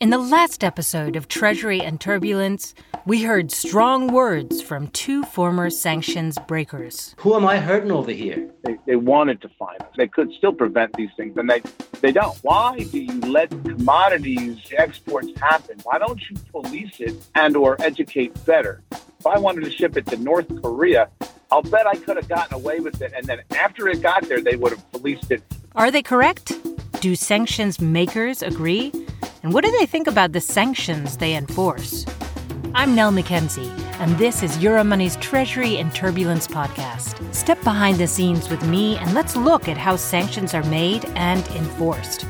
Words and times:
In 0.00 0.10
the 0.10 0.18
last 0.18 0.62
episode 0.62 1.16
of 1.16 1.26
Treasury 1.26 1.80
and 1.80 2.00
Turbulence, 2.00 2.72
we 3.04 3.24
heard 3.24 3.50
strong 3.50 4.06
words 4.06 4.62
from 4.62 4.86
two 4.88 5.24
former 5.24 5.70
sanctions 5.70 6.38
breakers. 6.46 7.16
Who 7.18 7.34
am 7.34 7.44
I 7.44 7.56
hurting 7.56 7.90
over 7.90 8.12
here? 8.12 8.48
They, 8.62 8.76
they 8.86 8.94
wanted 8.94 9.42
to 9.42 9.48
find 9.58 9.82
us. 9.82 9.88
They 9.96 10.06
could 10.06 10.32
still 10.34 10.52
prevent 10.52 10.92
these 10.92 11.10
things, 11.16 11.36
and 11.36 11.50
they, 11.50 11.62
they 12.00 12.12
don't. 12.12 12.38
Why 12.42 12.78
do 12.78 13.00
you 13.00 13.18
let 13.22 13.50
commodities 13.50 14.58
exports 14.76 15.30
happen? 15.40 15.80
Why 15.82 15.98
don't 15.98 16.20
you 16.30 16.36
police 16.52 17.00
it 17.00 17.16
and 17.34 17.56
or 17.56 17.76
educate 17.80 18.32
better? 18.46 18.84
If 18.92 19.26
I 19.26 19.36
wanted 19.36 19.64
to 19.64 19.70
ship 19.72 19.96
it 19.96 20.06
to 20.06 20.16
North 20.16 20.46
Korea, 20.62 21.08
I'll 21.50 21.62
bet 21.62 21.88
I 21.88 21.96
could 21.96 22.18
have 22.18 22.28
gotten 22.28 22.54
away 22.54 22.78
with 22.78 23.02
it. 23.02 23.12
And 23.16 23.26
then 23.26 23.40
after 23.56 23.88
it 23.88 24.00
got 24.00 24.28
there, 24.28 24.40
they 24.40 24.54
would 24.54 24.70
have 24.70 24.92
policed 24.92 25.32
it. 25.32 25.42
Are 25.74 25.90
they 25.90 26.02
correct? 26.02 26.52
Do 27.00 27.14
sanctions 27.14 27.80
makers 27.80 28.42
agree? 28.42 28.90
And 29.44 29.52
what 29.52 29.62
do 29.62 29.70
they 29.70 29.86
think 29.86 30.08
about 30.08 30.32
the 30.32 30.40
sanctions 30.40 31.16
they 31.16 31.36
enforce? 31.36 32.04
I'm 32.74 32.96
Nell 32.96 33.12
Mackenzie, 33.12 33.70
and 34.00 34.18
this 34.18 34.42
is 34.42 34.56
Euromoney's 34.56 35.14
Treasury 35.16 35.76
and 35.76 35.94
Turbulence 35.94 36.48
podcast. 36.48 37.32
Step 37.32 37.62
behind 37.62 37.98
the 37.98 38.08
scenes 38.08 38.50
with 38.50 38.66
me 38.66 38.96
and 38.96 39.14
let's 39.14 39.36
look 39.36 39.68
at 39.68 39.76
how 39.76 39.94
sanctions 39.94 40.54
are 40.54 40.64
made 40.64 41.04
and 41.14 41.46
enforced. 41.50 42.22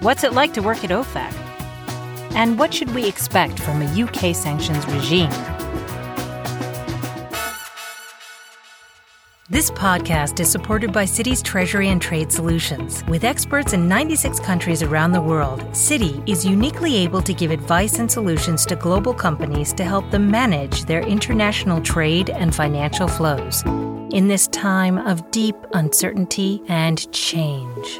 What's 0.00 0.24
it 0.24 0.32
like 0.32 0.54
to 0.54 0.62
work 0.62 0.82
at 0.84 0.90
OFAC? 0.90 1.32
And 2.34 2.58
what 2.58 2.72
should 2.72 2.94
we 2.94 3.06
expect 3.06 3.60
from 3.60 3.82
a 3.82 4.02
UK 4.04 4.34
sanctions 4.34 4.86
regime? 4.86 5.57
This 9.58 9.72
podcast 9.72 10.38
is 10.38 10.48
supported 10.48 10.92
by 10.92 11.02
Citi's 11.02 11.42
Treasury 11.42 11.88
and 11.88 12.00
Trade 12.00 12.30
Solutions. 12.30 13.02
With 13.08 13.24
experts 13.24 13.72
in 13.72 13.88
96 13.88 14.38
countries 14.38 14.84
around 14.84 15.10
the 15.10 15.20
world, 15.20 15.62
Citi 15.72 16.22
is 16.28 16.44
uniquely 16.44 16.94
able 16.98 17.20
to 17.22 17.34
give 17.34 17.50
advice 17.50 17.98
and 17.98 18.08
solutions 18.08 18.64
to 18.66 18.76
global 18.76 19.12
companies 19.12 19.72
to 19.72 19.82
help 19.82 20.08
them 20.12 20.30
manage 20.30 20.84
their 20.84 21.00
international 21.00 21.80
trade 21.80 22.30
and 22.30 22.54
financial 22.54 23.08
flows 23.08 23.64
in 24.12 24.28
this 24.28 24.46
time 24.46 24.96
of 24.96 25.28
deep 25.32 25.56
uncertainty 25.72 26.62
and 26.68 27.10
change. 27.10 27.98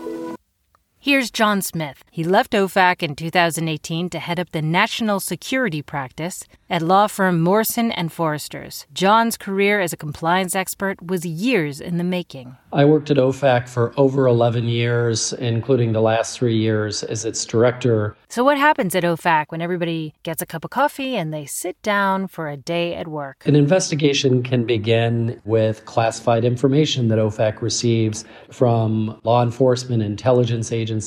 Here's 1.09 1.31
John 1.31 1.63
Smith. 1.63 2.05
He 2.11 2.23
left 2.23 2.53
OFAC 2.53 3.03
in 3.03 3.17
2018 3.17 4.11
to 4.11 4.19
head 4.19 4.39
up 4.39 4.51
the 4.51 4.61
national 4.61 5.21
security 5.21 5.81
practice 5.81 6.45
at 6.69 6.83
law 6.83 7.07
firm 7.07 7.41
Morrison 7.41 7.91
and 7.91 8.11
Foersters. 8.11 8.85
John's 8.93 9.39
career 9.39 9.81
as 9.81 9.95
a 9.95 9.97
compliance 9.97 10.55
expert 10.55 11.01
was 11.01 11.25
years 11.25 11.81
in 11.81 11.97
the 11.97 12.05
making. 12.05 12.59
I 12.71 12.85
worked 12.85 13.11
at 13.11 13.17
OFAC 13.17 13.71
for 13.71 13.95
over 13.97 14.27
11 14.27 14.65
years, 14.65 15.33
including 15.33 15.93
the 15.93 16.03
last 16.03 16.39
three 16.39 16.59
years 16.59 17.03
as 17.03 17.25
its 17.25 17.47
director. 17.47 18.15
So, 18.29 18.45
what 18.45 18.59
happens 18.59 18.95
at 18.95 19.05
OFAC 19.05 19.47
when 19.49 19.63
everybody 19.63 20.13
gets 20.23 20.43
a 20.43 20.47
cup 20.47 20.63
of 20.67 20.71
coffee 20.71 21.17
and 21.17 21.33
they 21.33 21.47
sit 21.47 21.81
down 21.81 22.27
for 22.27 22.51
a 22.51 22.59
day 22.59 22.95
at 22.95 23.09
work? 23.09 23.47
An 23.47 23.57
investigation 23.57 24.43
can 24.43 24.67
begin 24.67 25.41
with 25.47 25.87
classified 25.87 26.45
information 26.45 27.09
that 27.09 27.19
OFAC 27.19 27.63
receives 27.63 28.27
from 28.51 29.19
law 29.25 29.43
enforcement, 29.43 30.03
intelligence 30.03 30.71
agencies, 30.71 30.98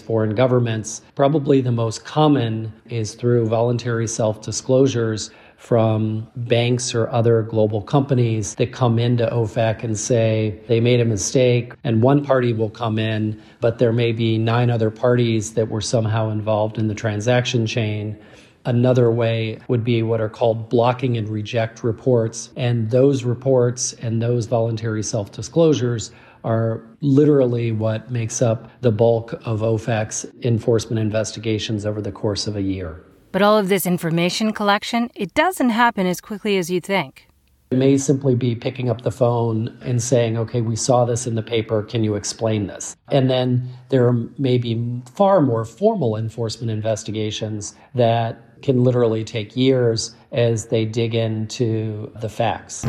foreign 0.00 0.34
governments. 0.34 1.02
Probably 1.14 1.60
the 1.60 1.72
most 1.72 2.04
common 2.04 2.72
is 2.88 3.14
through 3.14 3.46
voluntary 3.46 4.06
self 4.06 4.42
disclosures 4.42 5.30
from 5.60 6.26
banks 6.36 6.94
or 6.94 7.10
other 7.10 7.42
global 7.42 7.82
companies 7.82 8.54
that 8.54 8.72
come 8.72 8.98
into 8.98 9.26
OFAC 9.26 9.84
and 9.84 9.98
say 9.98 10.58
they 10.68 10.80
made 10.80 11.00
a 11.00 11.04
mistake, 11.04 11.74
and 11.84 12.02
one 12.02 12.24
party 12.24 12.54
will 12.54 12.70
come 12.70 12.98
in, 12.98 13.40
but 13.60 13.78
there 13.78 13.92
may 13.92 14.10
be 14.10 14.38
nine 14.38 14.70
other 14.70 14.90
parties 14.90 15.52
that 15.52 15.68
were 15.68 15.82
somehow 15.82 16.30
involved 16.30 16.78
in 16.78 16.88
the 16.88 16.94
transaction 16.94 17.66
chain. 17.66 18.18
Another 18.64 19.10
way 19.10 19.58
would 19.68 19.84
be 19.84 20.02
what 20.02 20.20
are 20.20 20.30
called 20.30 20.70
blocking 20.70 21.18
and 21.18 21.28
reject 21.28 21.84
reports. 21.84 22.50
And 22.56 22.90
those 22.90 23.24
reports 23.24 23.92
and 23.94 24.20
those 24.20 24.46
voluntary 24.46 25.02
self 25.02 25.30
disclosures 25.30 26.10
are 26.44 26.82
literally 27.00 27.72
what 27.72 28.10
makes 28.10 28.42
up 28.42 28.70
the 28.80 28.92
bulk 28.92 29.32
of 29.44 29.60
OFAC's 29.60 30.26
enforcement 30.42 30.98
investigations 30.98 31.86
over 31.86 32.00
the 32.00 32.12
course 32.12 32.46
of 32.46 32.56
a 32.56 32.62
year. 32.62 33.04
But 33.32 33.42
all 33.42 33.58
of 33.58 33.68
this 33.68 33.86
information 33.86 34.52
collection, 34.52 35.10
it 35.14 35.34
doesn't 35.34 35.70
happen 35.70 36.06
as 36.06 36.20
quickly 36.20 36.58
as 36.58 36.70
you 36.70 36.80
think. 36.80 37.28
It 37.70 37.78
may 37.78 37.98
simply 37.98 38.34
be 38.34 38.56
picking 38.56 38.90
up 38.90 39.02
the 39.02 39.12
phone 39.12 39.78
and 39.82 40.02
saying, 40.02 40.36
okay, 40.36 40.60
we 40.60 40.74
saw 40.74 41.04
this 41.04 41.28
in 41.28 41.36
the 41.36 41.42
paper. 41.42 41.84
Can 41.84 42.02
you 42.02 42.16
explain 42.16 42.66
this? 42.66 42.96
And 43.12 43.30
then 43.30 43.68
there 43.90 44.12
may 44.38 44.58
be 44.58 45.00
far 45.14 45.40
more 45.40 45.64
formal 45.64 46.16
enforcement 46.16 46.72
investigations 46.72 47.76
that 47.94 48.49
can 48.62 48.84
literally 48.84 49.24
take 49.24 49.56
years 49.56 50.14
as 50.32 50.66
they 50.66 50.84
dig 50.84 51.14
into 51.14 52.10
the 52.20 52.28
facts. 52.28 52.86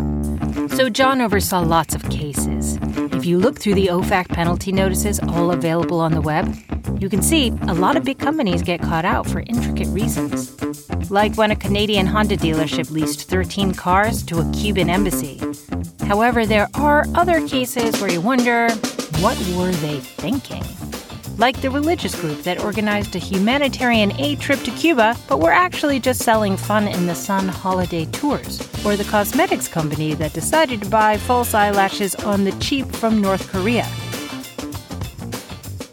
So, 0.76 0.90
John 0.90 1.22
oversaw 1.22 1.62
lots 1.62 1.96
of 1.96 2.08
cases. 2.09 2.78
If 3.14 3.26
you 3.26 3.38
look 3.38 3.59
through 3.59 3.76
the 3.76 3.88
OFAC 3.88 4.30
penalty 4.30 4.72
notices, 4.72 5.20
all 5.20 5.52
available 5.52 6.00
on 6.00 6.14
the 6.14 6.22
web, 6.22 6.56
you 7.00 7.09
can 7.09 7.22
see 7.22 7.50
a 7.64 7.74
lot 7.74 7.98
of 7.98 8.04
big 8.04 8.20
companies 8.20 8.62
get 8.62 8.82
caught 8.82 9.06
out 9.06 9.28
for 9.28 9.40
intricate 9.42 9.88
reasons. 9.88 10.59
Like 11.09 11.36
when 11.36 11.52
a 11.52 11.56
Canadian 11.56 12.06
Honda 12.06 12.38
dealership 12.38 12.92
leased 12.92 13.30
13 13.30 13.74
cars 13.74 14.24
to 14.24 14.40
a 14.40 14.52
Cuban 14.53 14.90
embassy. 14.90 15.42
However, 16.06 16.46
there 16.46 16.68
are 16.76 17.06
other 17.16 17.48
cases 17.48 18.00
where 18.00 18.12
you 18.12 18.22
wonder 18.22 18.70
what 19.20 19.38
were 19.56 19.72
they 19.72 20.00
thinking? 20.00 20.64
Like 21.38 21.62
the 21.62 21.69
religious 21.69 22.19
group 22.19 22.42
that 22.44 22.64
organized 22.64 23.16
a 23.16 23.19
humanitarian 23.19 24.12
aid 24.19 24.40
trip 24.40 24.59
to 24.64 24.72
Cuba, 24.72 25.16
but 25.28 25.40
were 25.40 25.52
actually 25.52 26.00
just 26.00 26.22
selling 26.22 26.58
fun 26.58 26.88
in 26.88 27.06
the 27.06 27.16
sun 27.16 27.47
holiday 27.47 28.06
tours, 28.06 28.59
or 28.86 28.96
the 28.96 29.03
cosmetics 29.06 29.68
company 29.68 30.14
that 30.14 30.34
decided 30.34 30.81
to 30.81 30.90
buy 30.90 31.18
false 31.18 31.53
eyelashes 31.53 32.16
on 32.16 32.44
the 32.44 32.52
cheap 32.53 32.86
from 32.88 33.22
North 33.22 33.50
Korea. 33.50 33.88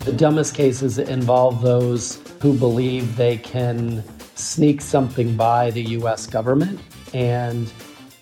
The 0.01 0.13
dumbest 0.13 0.55
cases 0.55 0.99
involve 0.99 1.61
those 1.63 2.21
who 2.41 2.55
believe 2.55 3.17
they 3.17 3.37
can 3.37 4.03
sneak 4.37 4.81
something 4.81 5.37
by 5.37 5.71
the 5.71 5.83
US 5.83 6.27
government, 6.27 6.81
and 7.13 7.71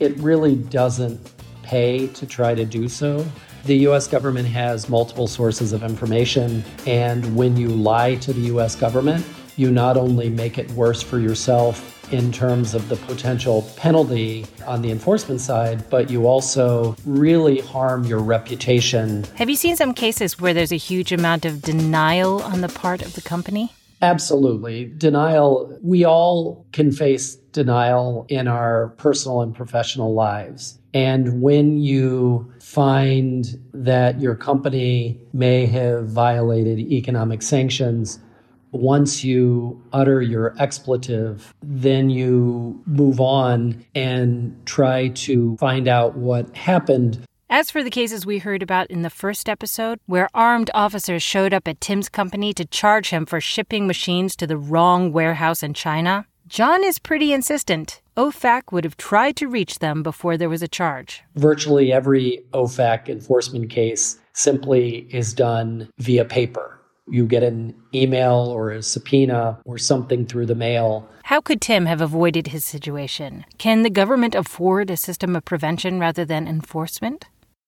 it 0.01 0.17
really 0.19 0.57
doesn't 0.57 1.21
pay 1.63 2.07
to 2.09 2.27
try 2.27 2.55
to 2.55 2.65
do 2.65 2.89
so. 2.89 3.25
The 3.67 3.79
US 3.89 4.07
government 4.07 4.47
has 4.47 4.89
multiple 4.89 5.27
sources 5.27 5.73
of 5.73 5.83
information, 5.83 6.65
and 6.87 7.35
when 7.35 7.57
you 7.57 7.67
lie 7.67 8.15
to 8.15 8.33
the 8.33 8.43
US 8.55 8.77
government, 8.77 9.27
you 9.57 9.73
not 9.73 9.97
only 9.97 10.31
make 10.31 10.57
it 10.57 10.71
worse 10.71 11.03
for 11.03 11.19
yourself 11.19 11.93
in 12.13 12.31
terms 12.31 12.75
of 12.75 12.89
the 12.89 12.95
potential 12.95 13.63
penalty 13.75 14.47
on 14.69 14.83
the 14.83 14.93
enforcement 14.93 15.41
side, 15.41 15.91
but 15.91 16.09
you 16.09 16.29
also 16.29 16.95
really 17.05 17.59
harm 17.59 18.05
your 18.05 18.21
reputation. 18.21 19.25
Have 19.35 19.51
you 19.51 19.57
seen 19.57 19.75
some 19.75 19.95
cases 19.95 20.39
where 20.39 20.55
there's 20.55 20.71
a 20.71 20.77
huge 20.77 21.11
amount 21.11 21.45
of 21.45 21.61
denial 21.61 22.43
on 22.43 22.61
the 22.61 22.69
part 22.69 23.03
of 23.03 23.15
the 23.15 23.21
company? 23.21 23.73
Absolutely. 24.01 24.93
Denial, 24.97 25.77
we 25.83 26.05
all 26.05 26.65
can 26.71 26.93
face 26.93 27.35
denial 27.35 28.27
in 28.29 28.47
our 28.47 28.89
personal 28.99 29.41
and 29.41 29.57
professional 29.57 30.15
lives. 30.15 30.79
And 30.97 31.43
when 31.43 31.77
you 31.77 32.51
find 32.59 33.45
that 33.75 34.19
your 34.19 34.35
company 34.35 35.21
may 35.35 35.67
have 35.67 36.09
violated 36.09 36.79
economic 36.79 37.43
sanctions, 37.43 38.19
once 38.71 39.23
you 39.23 39.79
utter 39.93 40.23
your 40.23 40.55
expletive, 40.59 41.53
then 41.63 42.09
you 42.09 42.83
move 42.87 43.21
on 43.21 43.85
and 43.95 44.59
try 44.65 45.09
to 45.09 45.59
find 45.59 45.87
out 45.87 46.17
what 46.17 46.57
happened. 46.57 47.23
As 47.51 47.71
for 47.71 47.85
the 47.85 47.91
cases 47.91 48.25
we 48.25 48.39
heard 48.39 48.63
about 48.63 48.91
in 48.91 49.03
the 49.03 49.11
first 49.11 49.51
episode, 49.51 50.01
where 50.07 50.31
armed 50.33 50.71
officers 50.73 51.23
showed 51.23 51.53
up 51.53 51.69
at 51.69 51.83
Tim's 51.83 52.09
company 52.09 52.55
to 52.55 52.65
charge 52.65 53.11
him 53.11 53.27
for 53.27 53.39
shipping 53.39 53.87
machines 53.87 54.35
to 54.37 54.47
the 54.47 54.57
wrong 54.57 55.13
warehouse 55.13 55.63
in 55.63 55.75
China, 55.75 56.25
John 56.49 56.83
is 56.83 56.99
pretty 56.99 57.35
insistent. 57.35 58.01
OFAC 58.17 58.73
would 58.73 58.85
have 58.85 58.97
tried 58.97 59.37
to 59.37 59.47
reach 59.47 59.81
them 59.81 60.03
before 60.03 60.39
there 60.39 60.49
was 60.49 60.63
a 60.63 60.69
charge. 60.69 61.23
Virtually 61.35 61.93
every 61.93 62.43
OFAC 62.55 63.11
enforcement 63.11 63.69
case 63.69 64.19
simply 64.33 65.07
is 65.11 65.35
done 65.35 65.91
via 65.99 66.25
paper. 66.25 66.81
You 67.09 67.27
get 67.27 67.43
an 67.43 67.75
email 67.95 68.35
or 68.35 68.71
a 68.71 68.83
subpoena 68.83 69.61
or 69.67 69.77
something 69.77 70.25
through 70.25 70.47
the 70.47 70.55
mail. 70.55 71.07
How 71.25 71.43
could 71.43 71.61
Tim 71.61 71.85
have 71.85 72.01
avoided 72.01 72.49
his 72.49 72.65
situation? 72.65 73.45
Can 73.59 73.83
the 73.83 73.91
government 73.91 74.35
afford 74.35 74.91
a 74.91 74.97
system 74.97 75.37
of 75.37 75.45
prevention 75.45 76.01
rather 76.01 76.25
than 76.25 76.49
enforcement? 76.49 77.27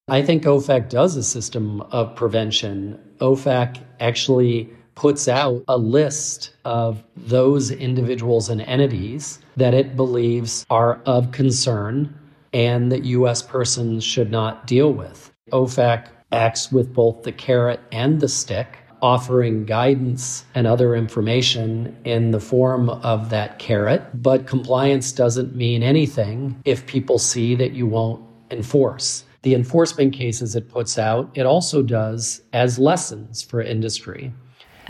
I 0.09 0.23
think 0.23 0.45
OFAC 0.45 0.89
does 0.89 1.15
a 1.17 1.23
system 1.23 1.83
of 1.93 2.17
prevention. 2.17 2.99
OFAC 3.19 3.79
actually 4.00 4.73
puts 4.99 5.29
out 5.29 5.62
a 5.69 5.79
list 5.79 6.50
of 6.65 7.05
those 7.17 7.71
individuals 7.71 8.49
and 8.49 8.61
entities 8.62 9.39
that 9.56 9.73
it 9.73 9.95
believes 9.95 10.67
are 10.71 11.00
of 11.06 11.31
concern 11.31 12.12
and 12.53 12.91
that 12.91 13.05
U.S. 13.05 13.41
persons 13.41 14.03
should 14.03 14.33
not 14.33 14.67
deal 14.67 14.93
with. 14.93 15.33
OFAC 15.53 16.09
acts 16.33 16.73
with 16.73 16.93
both 16.93 17.23
the 17.23 17.31
carrot 17.31 17.79
and 17.93 18.21
the 18.21 18.29
stick. 18.29 18.79
offering 19.03 19.65
guidance 19.65 20.45
and 20.55 20.67
other 20.67 20.95
information 20.95 21.97
in 22.05 22.31
the 22.31 22.41
form 22.41 22.91
of 22.91 23.31
that 23.31 23.59
carrot. 23.59 24.03
But 24.23 24.47
compliance 24.47 25.12
doesn't 25.12 25.55
mean 25.55 25.83
anything 25.83 26.61
if 26.65 26.87
people 26.87 27.19
see 27.19 27.55
that 27.56 27.73
you 27.73 27.87
won't 27.87 28.25
enforce. 28.50 29.25
The 29.43 29.55
enforcement 29.55 30.12
cases 30.12 30.56
it 30.56 30.69
puts 30.69 30.99
out, 30.99 31.31
it 31.35 31.47
also 31.47 31.83
does 31.83 32.43
as 32.53 32.79
lessons 32.79 33.43
for 33.43 33.62
industry. 33.62 34.33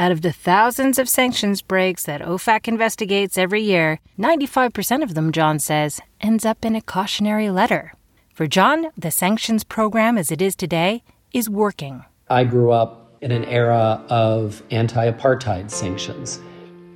Out 0.01 0.13
of 0.13 0.23
the 0.23 0.31
thousands 0.33 0.97
of 1.01 1.09
sanctions 1.09 1.61
breaks 1.61 2.05
that 2.05 2.21
OFAC 2.21 2.69
investigates 2.69 3.37
every 3.37 3.63
year, 3.63 3.99
95% 4.17 5.03
of 5.03 5.15
them, 5.15 5.33
John 5.33 5.59
says, 5.59 6.01
ends 6.21 6.47
up 6.47 6.65
in 6.65 6.77
a 6.77 6.81
cautionary 6.81 7.51
letter. 7.51 7.95
For 8.33 8.47
John, 8.47 8.93
the 8.97 9.11
sanctions 9.11 9.65
program 9.65 10.17
as 10.17 10.31
it 10.31 10.41
is 10.41 10.55
today 10.55 11.03
is 11.33 11.51
working. 11.51 12.05
I 12.31 12.45
grew 12.45 12.71
up 12.71 13.13
in 13.23 13.33
an 13.33 13.45
era 13.47 14.01
of 14.09 14.63
anti 14.71 15.11
apartheid 15.11 15.69
sanctions 15.69 16.41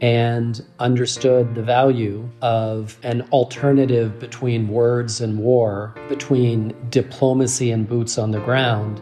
and 0.00 0.64
understood 0.78 1.56
the 1.56 1.62
value 1.62 2.30
of 2.40 2.96
an 3.02 3.22
alternative 3.32 4.20
between 4.20 4.68
words 4.68 5.20
and 5.20 5.40
war, 5.40 5.92
between 6.08 6.72
diplomacy 6.90 7.72
and 7.72 7.88
boots 7.88 8.16
on 8.16 8.30
the 8.30 8.40
ground, 8.40 9.00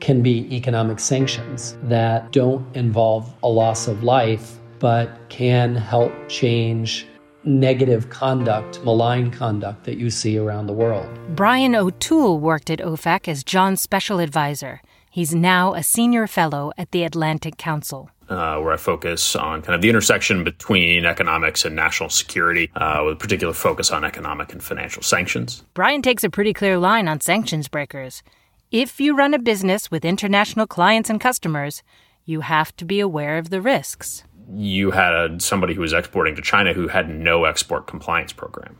can 0.00 0.22
be 0.22 0.54
economic 0.54 0.98
sanctions 0.98 1.76
that 1.84 2.32
don't 2.32 2.64
involve 2.76 3.32
a 3.42 3.48
loss 3.48 3.88
of 3.88 4.02
life, 4.02 4.58
but 4.78 5.18
can 5.28 5.74
help 5.74 6.12
change 6.28 7.06
negative 7.44 8.10
conduct, 8.10 8.82
malign 8.84 9.30
conduct 9.30 9.84
that 9.84 9.98
you 9.98 10.10
see 10.10 10.36
around 10.36 10.66
the 10.66 10.72
world. 10.72 11.08
Brian 11.36 11.74
O'Toole 11.74 12.40
worked 12.40 12.70
at 12.70 12.80
OFAC 12.80 13.28
as 13.28 13.44
John's 13.44 13.80
special 13.80 14.18
advisor. 14.18 14.82
He's 15.10 15.34
now 15.34 15.72
a 15.72 15.82
senior 15.82 16.26
fellow 16.26 16.72
at 16.76 16.90
the 16.90 17.04
Atlantic 17.04 17.56
Council. 17.56 18.10
Uh, 18.28 18.58
where 18.58 18.72
I 18.72 18.76
focus 18.76 19.36
on 19.36 19.62
kind 19.62 19.76
of 19.76 19.80
the 19.80 19.88
intersection 19.88 20.42
between 20.42 21.04
economics 21.04 21.64
and 21.64 21.76
national 21.76 22.08
security, 22.08 22.68
uh, 22.74 23.02
with 23.04 23.14
a 23.14 23.16
particular 23.16 23.54
focus 23.54 23.92
on 23.92 24.04
economic 24.04 24.52
and 24.52 24.60
financial 24.60 25.02
sanctions. 25.02 25.62
Brian 25.74 26.02
takes 26.02 26.24
a 26.24 26.28
pretty 26.28 26.52
clear 26.52 26.76
line 26.76 27.06
on 27.06 27.20
sanctions 27.20 27.68
breakers. 27.68 28.24
If 28.72 29.00
you 29.00 29.16
run 29.16 29.32
a 29.32 29.38
business 29.38 29.92
with 29.92 30.04
international 30.04 30.66
clients 30.66 31.08
and 31.08 31.20
customers, 31.20 31.84
you 32.24 32.40
have 32.40 32.74
to 32.76 32.84
be 32.84 32.98
aware 32.98 33.38
of 33.38 33.50
the 33.50 33.60
risks. 33.60 34.24
You 34.52 34.90
had 34.90 35.40
somebody 35.40 35.74
who 35.74 35.82
was 35.82 35.92
exporting 35.92 36.34
to 36.34 36.42
China 36.42 36.72
who 36.72 36.88
had 36.88 37.08
no 37.08 37.44
export 37.44 37.86
compliance 37.86 38.32
program. 38.32 38.76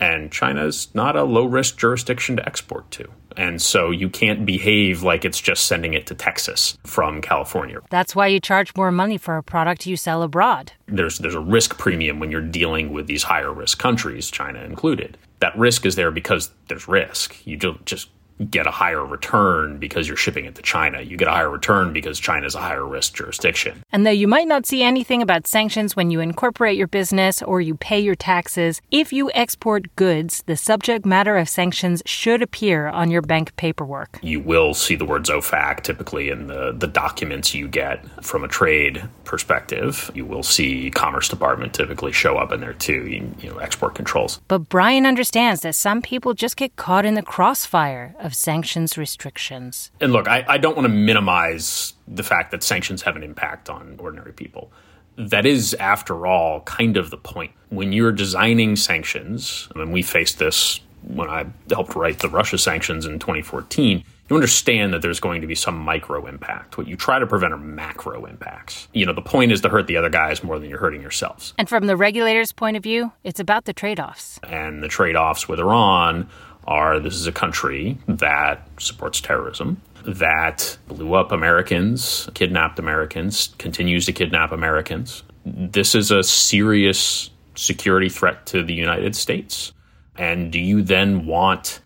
And 0.00 0.32
China's 0.32 0.88
not 0.94 1.14
a 1.14 1.22
low 1.22 1.44
risk 1.44 1.76
jurisdiction 1.76 2.36
to 2.38 2.46
export 2.46 2.90
to. 2.92 3.08
And 3.36 3.62
so 3.62 3.92
you 3.92 4.08
can't 4.08 4.44
behave 4.44 5.04
like 5.04 5.24
it's 5.24 5.40
just 5.40 5.66
sending 5.66 5.94
it 5.94 6.06
to 6.08 6.14
Texas 6.16 6.76
from 6.84 7.22
California. 7.22 7.78
That's 7.88 8.16
why 8.16 8.26
you 8.26 8.40
charge 8.40 8.74
more 8.74 8.90
money 8.90 9.16
for 9.16 9.36
a 9.36 9.44
product 9.44 9.86
you 9.86 9.96
sell 9.96 10.24
abroad. 10.24 10.72
There's 10.86 11.18
there's 11.18 11.36
a 11.36 11.40
risk 11.40 11.78
premium 11.78 12.18
when 12.18 12.32
you're 12.32 12.40
dealing 12.40 12.92
with 12.92 13.06
these 13.06 13.22
higher 13.22 13.52
risk 13.52 13.78
countries, 13.78 14.28
China 14.28 14.60
included. 14.64 15.18
That 15.38 15.56
risk 15.56 15.86
is 15.86 15.94
there 15.94 16.10
because 16.10 16.50
there's 16.66 16.88
risk. 16.88 17.46
You 17.46 17.56
don't 17.56 17.84
just 17.86 18.08
get 18.48 18.66
a 18.66 18.70
higher 18.70 19.04
return 19.04 19.78
because 19.78 20.08
you're 20.08 20.16
shipping 20.16 20.44
it 20.44 20.54
to 20.54 20.62
China. 20.62 21.00
You 21.02 21.16
get 21.16 21.28
a 21.28 21.32
higher 21.32 21.50
return 21.50 21.92
because 21.92 22.18
China 22.18 22.46
is 22.46 22.54
a 22.54 22.60
higher 22.60 22.86
risk 22.86 23.14
jurisdiction. 23.14 23.82
And 23.92 24.06
though 24.06 24.10
you 24.10 24.28
might 24.28 24.48
not 24.48 24.66
see 24.66 24.82
anything 24.82 25.20
about 25.22 25.46
sanctions 25.46 25.94
when 25.94 26.10
you 26.10 26.20
incorporate 26.20 26.76
your 26.76 26.86
business 26.86 27.42
or 27.42 27.60
you 27.60 27.74
pay 27.74 28.00
your 28.00 28.14
taxes, 28.14 28.80
if 28.90 29.12
you 29.12 29.30
export 29.34 29.94
goods, 29.96 30.42
the 30.46 30.56
subject 30.56 31.04
matter 31.04 31.36
of 31.36 31.48
sanctions 31.48 32.02
should 32.06 32.42
appear 32.42 32.88
on 32.88 33.10
your 33.10 33.22
bank 33.22 33.54
paperwork. 33.56 34.18
You 34.22 34.40
will 34.40 34.74
see 34.74 34.96
the 34.96 35.04
words 35.04 35.28
OFAC 35.28 35.82
typically 35.82 36.30
in 36.30 36.46
the, 36.46 36.72
the 36.72 36.86
documents 36.86 37.54
you 37.54 37.68
get 37.68 38.04
from 38.24 38.44
a 38.44 38.48
trade 38.48 39.02
perspective. 39.24 40.10
You 40.14 40.24
will 40.24 40.42
see 40.42 40.90
Commerce 40.90 41.28
Department 41.28 41.74
typically 41.74 42.12
show 42.12 42.36
up 42.36 42.52
in 42.52 42.60
there 42.60 42.72
too, 42.72 43.06
you, 43.06 43.34
you 43.40 43.50
know, 43.50 43.58
export 43.58 43.94
controls. 43.94 44.40
But 44.48 44.68
Brian 44.68 45.06
understands 45.06 45.60
that 45.62 45.74
some 45.74 46.02
people 46.02 46.34
just 46.34 46.56
get 46.56 46.76
caught 46.76 47.04
in 47.04 47.14
the 47.14 47.22
crossfire 47.22 48.14
of 48.18 48.29
sanctions 48.34 48.96
restrictions. 48.98 49.90
And 50.00 50.12
look, 50.12 50.28
I, 50.28 50.44
I 50.46 50.58
don't 50.58 50.76
want 50.76 50.86
to 50.86 50.92
minimize 50.92 51.94
the 52.06 52.22
fact 52.22 52.50
that 52.50 52.62
sanctions 52.62 53.02
have 53.02 53.16
an 53.16 53.22
impact 53.22 53.70
on 53.70 53.96
ordinary 53.98 54.32
people. 54.32 54.72
That 55.16 55.44
is, 55.44 55.74
after 55.74 56.26
all, 56.26 56.60
kind 56.62 56.96
of 56.96 57.10
the 57.10 57.16
point. 57.16 57.52
When 57.68 57.92
you're 57.92 58.12
designing 58.12 58.76
sanctions, 58.76 59.68
I 59.74 59.78
mean, 59.78 59.92
we 59.92 60.02
faced 60.02 60.38
this 60.38 60.80
when 61.02 61.28
I 61.28 61.46
helped 61.70 61.94
write 61.94 62.20
the 62.20 62.28
Russia 62.28 62.58
sanctions 62.58 63.06
in 63.06 63.18
2014 63.18 64.04
you 64.30 64.36
understand 64.36 64.94
that 64.94 65.02
there's 65.02 65.18
going 65.18 65.40
to 65.40 65.46
be 65.48 65.56
some 65.56 65.76
micro 65.76 66.26
impact. 66.26 66.78
What 66.78 66.86
you 66.86 66.96
try 66.96 67.18
to 67.18 67.26
prevent 67.26 67.52
are 67.52 67.58
macro 67.58 68.26
impacts. 68.26 68.86
You 68.94 69.04
know, 69.04 69.12
the 69.12 69.20
point 69.20 69.50
is 69.50 69.60
to 69.62 69.68
hurt 69.68 69.88
the 69.88 69.96
other 69.96 70.08
guys 70.08 70.44
more 70.44 70.58
than 70.60 70.70
you're 70.70 70.78
hurting 70.78 71.02
yourselves. 71.02 71.52
And 71.58 71.68
from 71.68 71.88
the 71.88 71.96
regulator's 71.96 72.52
point 72.52 72.76
of 72.76 72.82
view, 72.84 73.10
it's 73.24 73.40
about 73.40 73.64
the 73.64 73.72
trade 73.72 73.98
offs. 73.98 74.38
And 74.44 74.84
the 74.84 74.88
trade 74.88 75.16
offs 75.16 75.48
with 75.48 75.58
Iran 75.58 76.28
are 76.70 77.00
this 77.00 77.14
is 77.14 77.26
a 77.26 77.32
country 77.32 77.98
that 78.06 78.66
supports 78.78 79.20
terrorism, 79.20 79.82
that 80.04 80.78
blew 80.86 81.14
up 81.14 81.32
Americans, 81.32 82.30
kidnapped 82.34 82.78
Americans, 82.78 83.54
continues 83.58 84.06
to 84.06 84.12
kidnap 84.12 84.52
Americans. 84.52 85.22
This 85.44 85.94
is 85.94 86.10
a 86.10 86.22
serious 86.22 87.30
security 87.56 88.08
threat 88.08 88.46
to 88.46 88.62
the 88.62 88.72
United 88.72 89.16
States. 89.16 89.72
And 90.16 90.52
do 90.52 90.60
you 90.60 90.82
then 90.82 91.26
want 91.26 91.80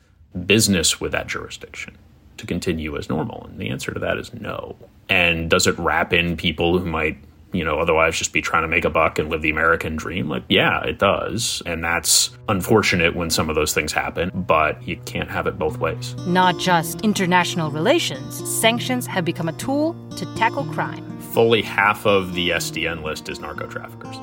business 0.46 1.00
with 1.00 1.12
that 1.12 1.26
jurisdiction 1.26 1.96
to 2.36 2.46
continue 2.46 2.96
as 2.96 3.08
normal? 3.08 3.46
And 3.46 3.58
the 3.58 3.70
answer 3.70 3.92
to 3.92 4.00
that 4.00 4.18
is 4.18 4.34
no. 4.34 4.76
And 5.08 5.48
does 5.48 5.66
it 5.66 5.78
wrap 5.78 6.12
in 6.12 6.36
people 6.36 6.78
who 6.78 6.86
might 6.86 7.18
you 7.54 7.64
know, 7.64 7.78
otherwise 7.78 8.18
just 8.18 8.32
be 8.32 8.42
trying 8.42 8.62
to 8.62 8.68
make 8.68 8.84
a 8.84 8.90
buck 8.90 9.18
and 9.18 9.30
live 9.30 9.40
the 9.42 9.50
American 9.50 9.94
dream. 9.96 10.28
Like, 10.28 10.42
yeah, 10.48 10.82
it 10.82 10.98
does. 10.98 11.62
And 11.64 11.84
that's 11.84 12.30
unfortunate 12.48 13.14
when 13.14 13.30
some 13.30 13.48
of 13.48 13.54
those 13.54 13.72
things 13.72 13.92
happen, 13.92 14.30
but 14.34 14.82
you 14.86 14.96
can't 15.04 15.30
have 15.30 15.46
it 15.46 15.56
both 15.56 15.78
ways. 15.78 16.16
Not 16.26 16.58
just 16.58 17.00
international 17.02 17.70
relations, 17.70 18.46
sanctions 18.60 19.06
have 19.06 19.24
become 19.24 19.48
a 19.48 19.52
tool 19.52 19.94
to 20.16 20.26
tackle 20.34 20.64
crime. 20.64 21.18
Fully 21.20 21.62
half 21.62 22.04
of 22.06 22.34
the 22.34 22.50
SDN 22.50 23.04
list 23.04 23.28
is 23.28 23.38
narco 23.38 23.68
traffickers. 23.68 24.16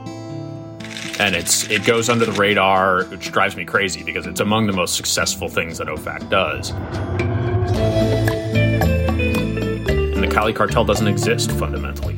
And 1.19 1.35
it's 1.35 1.69
it 1.69 1.85
goes 1.85 2.09
under 2.09 2.25
the 2.25 2.31
radar, 2.33 3.03
which 3.05 3.31
drives 3.31 3.55
me 3.55 3.63
crazy 3.63 4.03
because 4.03 4.25
it's 4.25 4.39
among 4.39 4.67
the 4.67 4.73
most 4.73 4.95
successful 4.95 5.47
things 5.47 5.77
that 5.77 5.87
OFAC 5.87 6.29
does. 6.29 6.71
And 10.13 10.23
the 10.23 10.27
Cali 10.27 10.51
cartel 10.51 10.83
doesn't 10.83 11.07
exist 11.07 11.51
fundamentally 11.51 12.10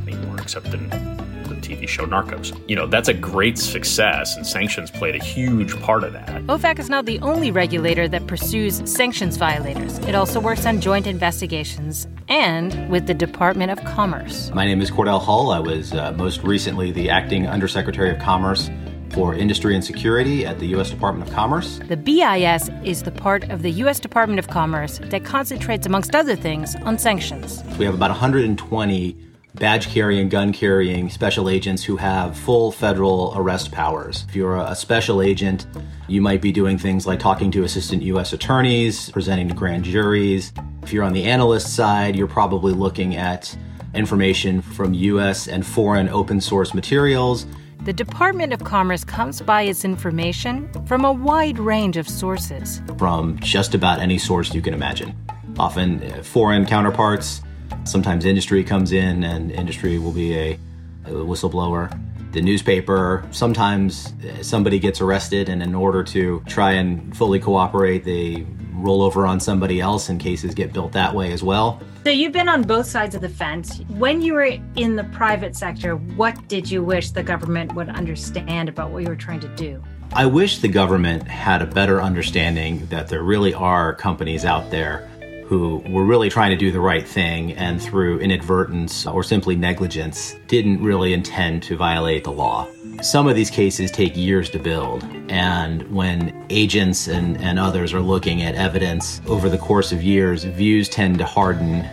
except 0.44 0.68
in 0.68 0.90
the 0.90 1.24
TV 1.64 1.88
show 1.88 2.06
Narcos. 2.06 2.54
You 2.70 2.76
know, 2.76 2.86
that's 2.86 3.08
a 3.08 3.14
great 3.14 3.58
success, 3.58 4.36
and 4.36 4.46
sanctions 4.46 4.92
played 4.92 5.16
a 5.16 5.24
huge 5.24 5.80
part 5.82 6.04
of 6.04 6.14
that. 6.14 6.28
OFAC 6.44 6.78
is 6.78 6.90
not 6.90 7.06
the 7.06 7.20
only 7.20 7.50
regulator 7.50 8.08
that 8.10 8.28
pursues 8.28 8.82
sanctions 8.90 9.38
violators. 9.38 9.98
It 10.00 10.14
also 10.14 10.40
works 10.40 10.66
on 10.66 10.82
joint 10.82 11.08
investigations 11.08 12.08
and 12.28 12.90
with 12.90 13.08
the 13.08 13.14
Department 13.14 13.72
of 13.72 13.84
Commerce. 13.86 14.52
My 14.54 14.66
name 14.66 14.82
is 14.82 14.92
Cordell 14.92 15.22
Hull. 15.22 15.52
I 15.52 15.60
was 15.60 15.94
uh, 15.94 16.12
most 16.14 16.44
recently 16.44 16.92
the 16.92 17.10
acting 17.10 17.48
Undersecretary 17.48 18.12
of 18.12 18.20
Commerce 18.20 18.70
for 19.12 19.36
Industry 19.36 19.76
and 19.76 19.86
Security 19.86 20.44
at 20.46 20.58
the 20.60 20.66
U.S. 20.68 20.90
Department 20.90 21.30
of 21.30 21.36
Commerce. 21.36 21.80
The 21.88 21.98
BIS 21.98 22.70
is 22.84 23.04
the 23.04 23.12
part 23.12 23.44
of 23.52 23.62
the 23.62 23.70
U.S. 23.72 24.00
Department 24.00 24.40
of 24.40 24.48
Commerce 24.48 25.00
that 25.04 25.24
concentrates, 25.24 25.86
amongst 25.86 26.16
other 26.16 26.36
things, 26.36 26.76
on 26.78 26.98
sanctions. 26.98 27.62
We 27.78 27.86
have 27.86 27.94
about 27.94 28.10
120 28.10 29.16
badge 29.56 29.88
carrying, 29.88 30.30
gun 30.30 30.52
carrying 30.52 31.10
special 31.10 31.50
agents 31.50 31.84
who 31.84 31.98
have 31.98 32.38
full 32.38 32.72
federal 32.72 33.34
arrest 33.36 33.72
powers. 33.72 34.26
If 34.30 34.36
you're 34.36 34.58
a 34.58 34.76
special 34.76 35.22
agent, 35.22 35.68
you 36.08 36.22
might 36.22 36.42
be 36.42 36.52
doing 36.52 36.78
things 36.78 37.06
like 37.06 37.20
talking 37.20 37.52
to 37.52 37.64
assistant 37.64 38.02
U.S. 38.04 38.34
attorneys, 38.34 39.10
presenting 39.12 39.48
to 39.48 39.54
grand 39.54 39.84
juries. 39.84 40.54
If 40.82 40.92
you're 40.92 41.04
on 41.04 41.14
the 41.14 41.24
analyst 41.26 41.76
side, 41.76 42.16
you're 42.16 42.28
probably 42.28 42.74
looking 42.74 43.16
at 43.16 43.56
information 43.94 44.62
from 44.62 44.94
U.S. 44.94 45.48
and 45.48 45.66
foreign 45.66 46.10
open 46.10 46.42
source 46.42 46.74
materials. 46.74 47.46
The 47.86 47.94
Department 47.94 48.54
of 48.54 48.64
Commerce 48.64 49.04
comes 49.04 49.42
by 49.42 49.64
its 49.64 49.86
information 49.86 50.70
from 50.86 51.06
a 51.06 51.12
wide 51.12 51.60
range 51.60 51.98
of 51.98 52.08
sources. 52.08 52.82
From 52.98 53.38
just 53.40 53.76
about 53.76 54.00
any 54.00 54.18
source 54.18 54.54
you 54.54 54.62
can 54.62 54.74
imagine. 54.74 55.16
Often 55.60 56.02
uh, 56.04 56.24
foreign 56.24 56.66
counterparts, 56.66 57.42
Sometimes 57.86 58.26
industry 58.26 58.64
comes 58.64 58.92
in 58.92 59.24
and 59.24 59.52
industry 59.52 59.98
will 60.00 60.12
be 60.12 60.34
a, 60.36 60.60
a 61.06 61.12
whistleblower. 61.12 62.00
The 62.32 62.42
newspaper, 62.42 63.24
sometimes 63.32 64.14
eh, 64.26 64.42
somebody 64.42 64.80
gets 64.80 65.02
arrested, 65.02 65.50
and 65.50 65.62
in 65.62 65.76
order 65.76 66.04
to 66.06 66.42
try 66.48 66.72
and 66.72 67.16
fully 67.16 67.40
cooperate, 67.40 68.04
they 68.04 68.48
roll 68.74 69.04
over 69.04 69.28
on 69.28 69.40
somebody 69.40 69.80
else, 69.80 70.10
and 70.10 70.20
cases 70.20 70.56
get 70.56 70.74
built 70.74 70.94
that 70.94 71.14
way 71.14 71.32
as 71.32 71.44
well. 71.44 71.80
So 72.04 72.10
you've 72.10 72.34
been 72.34 72.50
on 72.50 72.64
both 72.64 72.88
sides 72.88 73.16
of 73.16 73.22
the 73.22 73.30
fence. 73.30 73.80
When 73.88 74.22
you 74.22 74.34
were 74.34 74.58
in 74.76 74.96
the 74.96 75.06
private 75.06 75.56
sector, 75.56 75.96
what 75.96 76.48
did 76.48 76.70
you 76.70 76.84
wish 76.84 77.12
the 77.12 77.24
government 77.24 77.76
would 77.76 77.90
understand 77.90 78.68
about 78.68 78.90
what 78.90 79.04
you 79.04 79.10
were 79.10 79.16
trying 79.16 79.40
to 79.42 79.56
do? 79.56 79.82
I 80.16 80.26
wish 80.26 80.60
the 80.60 80.68
government 80.68 81.28
had 81.28 81.62
a 81.62 81.66
better 81.66 82.02
understanding 82.02 82.86
that 82.88 83.08
there 83.08 83.24
really 83.24 83.54
are 83.54 83.96
companies 83.96 84.44
out 84.46 84.70
there 84.70 85.10
who 85.46 85.78
were 85.90 86.04
really 86.04 86.30
trying 86.30 86.52
to 86.52 86.58
do 86.58 86.72
the 86.72 86.80
right 86.80 87.08
thing 87.08 87.54
and 87.54 87.82
through 87.82 88.20
inadvertence 88.20 89.06
or 89.06 89.24
simply 89.24 89.56
negligence 89.56 90.36
didn't 90.48 90.84
really 90.84 91.14
intend 91.14 91.64
to 91.64 91.78
violate 91.78 92.24
the 92.24 92.32
law. 92.32 92.68
Some 93.02 93.28
of 93.28 93.36
these 93.36 93.50
cases 93.50 93.92
take 93.92 94.16
years 94.16 94.50
to 94.52 94.60
build, 94.60 95.04
and 95.30 95.84
when 95.94 96.46
agents 96.50 97.08
and, 97.08 97.38
and 97.42 97.60
others 97.60 97.94
are 97.94 98.00
looking 98.00 98.42
at 98.44 98.56
evidence 98.56 99.20
over 99.28 99.50
the 99.50 99.58
course 99.58 99.92
of 99.92 100.02
years, 100.02 100.44
views 100.46 100.88
tend 100.88 101.18
to 101.18 101.26
harden 101.26 101.86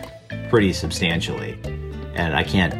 pretty 0.49 0.71
substantially. 0.71 1.57
And 2.15 2.35
I 2.35 2.43
can't 2.43 2.73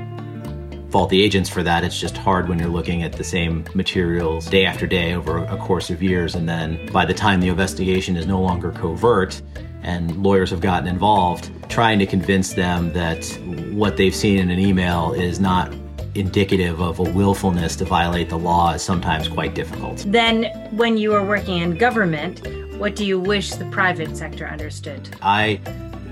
fault 0.92 1.10
the 1.10 1.24
agents 1.24 1.50
for 1.50 1.64
that. 1.64 1.84
It's 1.84 2.00
just 2.00 2.18
hard 2.18 2.50
when 2.50 2.60
you're 2.60 2.70
looking 2.70 3.04
at 3.04 3.14
the 3.14 3.24
same 3.24 3.66
materials 3.74 4.46
day 4.48 4.66
after 4.66 4.86
day 4.86 5.14
over 5.14 5.44
a 5.46 5.58
course 5.58 5.90
of 5.90 6.04
years. 6.04 6.36
And 6.36 6.48
then 6.48 6.86
by 6.92 7.06
the 7.06 7.14
time 7.14 7.40
the 7.40 7.48
investigation 7.48 8.18
is 8.18 8.28
no 8.28 8.42
longer 8.42 8.72
covert 8.72 9.42
and 9.84 10.24
lawyers 10.24 10.50
have 10.50 10.62
gotten 10.62 10.88
involved, 10.88 11.50
trying 11.70 12.00
to 12.00 12.06
convince 12.06 12.54
them 12.54 12.94
that 12.94 13.26
what 13.72 13.98
they've 13.98 14.16
seen 14.16 14.40
in 14.40 14.50
an 14.50 14.60
email 14.60 15.14
is 15.14 15.40
not 15.40 15.74
indicative 16.16 16.82
of 16.82 17.00
a 17.00 17.04
willfulness 17.04 17.76
to 17.78 17.86
violate 17.86 18.30
the 18.30 18.38
law 18.38 18.74
is 18.74 18.82
sometimes 18.82 19.28
quite 19.28 19.54
difficult. 19.56 20.04
Then, 20.08 20.46
when 20.72 20.98
you 20.98 21.14
are 21.14 21.24
working 21.24 21.60
in 21.60 21.78
government, 21.78 22.46
what 22.78 22.96
do 22.96 23.06
you 23.06 23.20
wish 23.20 23.52
the 23.52 23.66
private 23.66 24.18
sector 24.18 24.48
understood? 24.48 25.10
I 25.22 25.62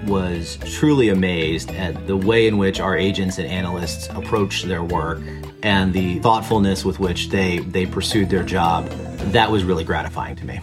was 0.06 0.58
truly 0.66 1.10
amazed 1.10 1.72
at 1.72 2.08
the 2.08 2.16
way 2.16 2.48
in 2.48 2.58
which 2.58 2.80
our 2.80 2.96
agents 2.96 3.38
and 3.38 3.48
analysts 3.48 4.08
approached 4.10 4.66
their 4.68 4.84
work 4.84 5.20
and 5.64 5.92
the 5.92 6.20
thoughtfulness 6.20 6.86
with 6.86 7.00
which 7.00 7.30
they, 7.30 7.60
they 7.60 7.86
pursued 7.86 8.30
their 8.30 8.44
job. 8.44 8.88
That 9.34 9.52
was 9.52 9.64
really 9.66 9.84
gratifying 9.84 10.38
to 10.38 10.46
me. 10.46 10.62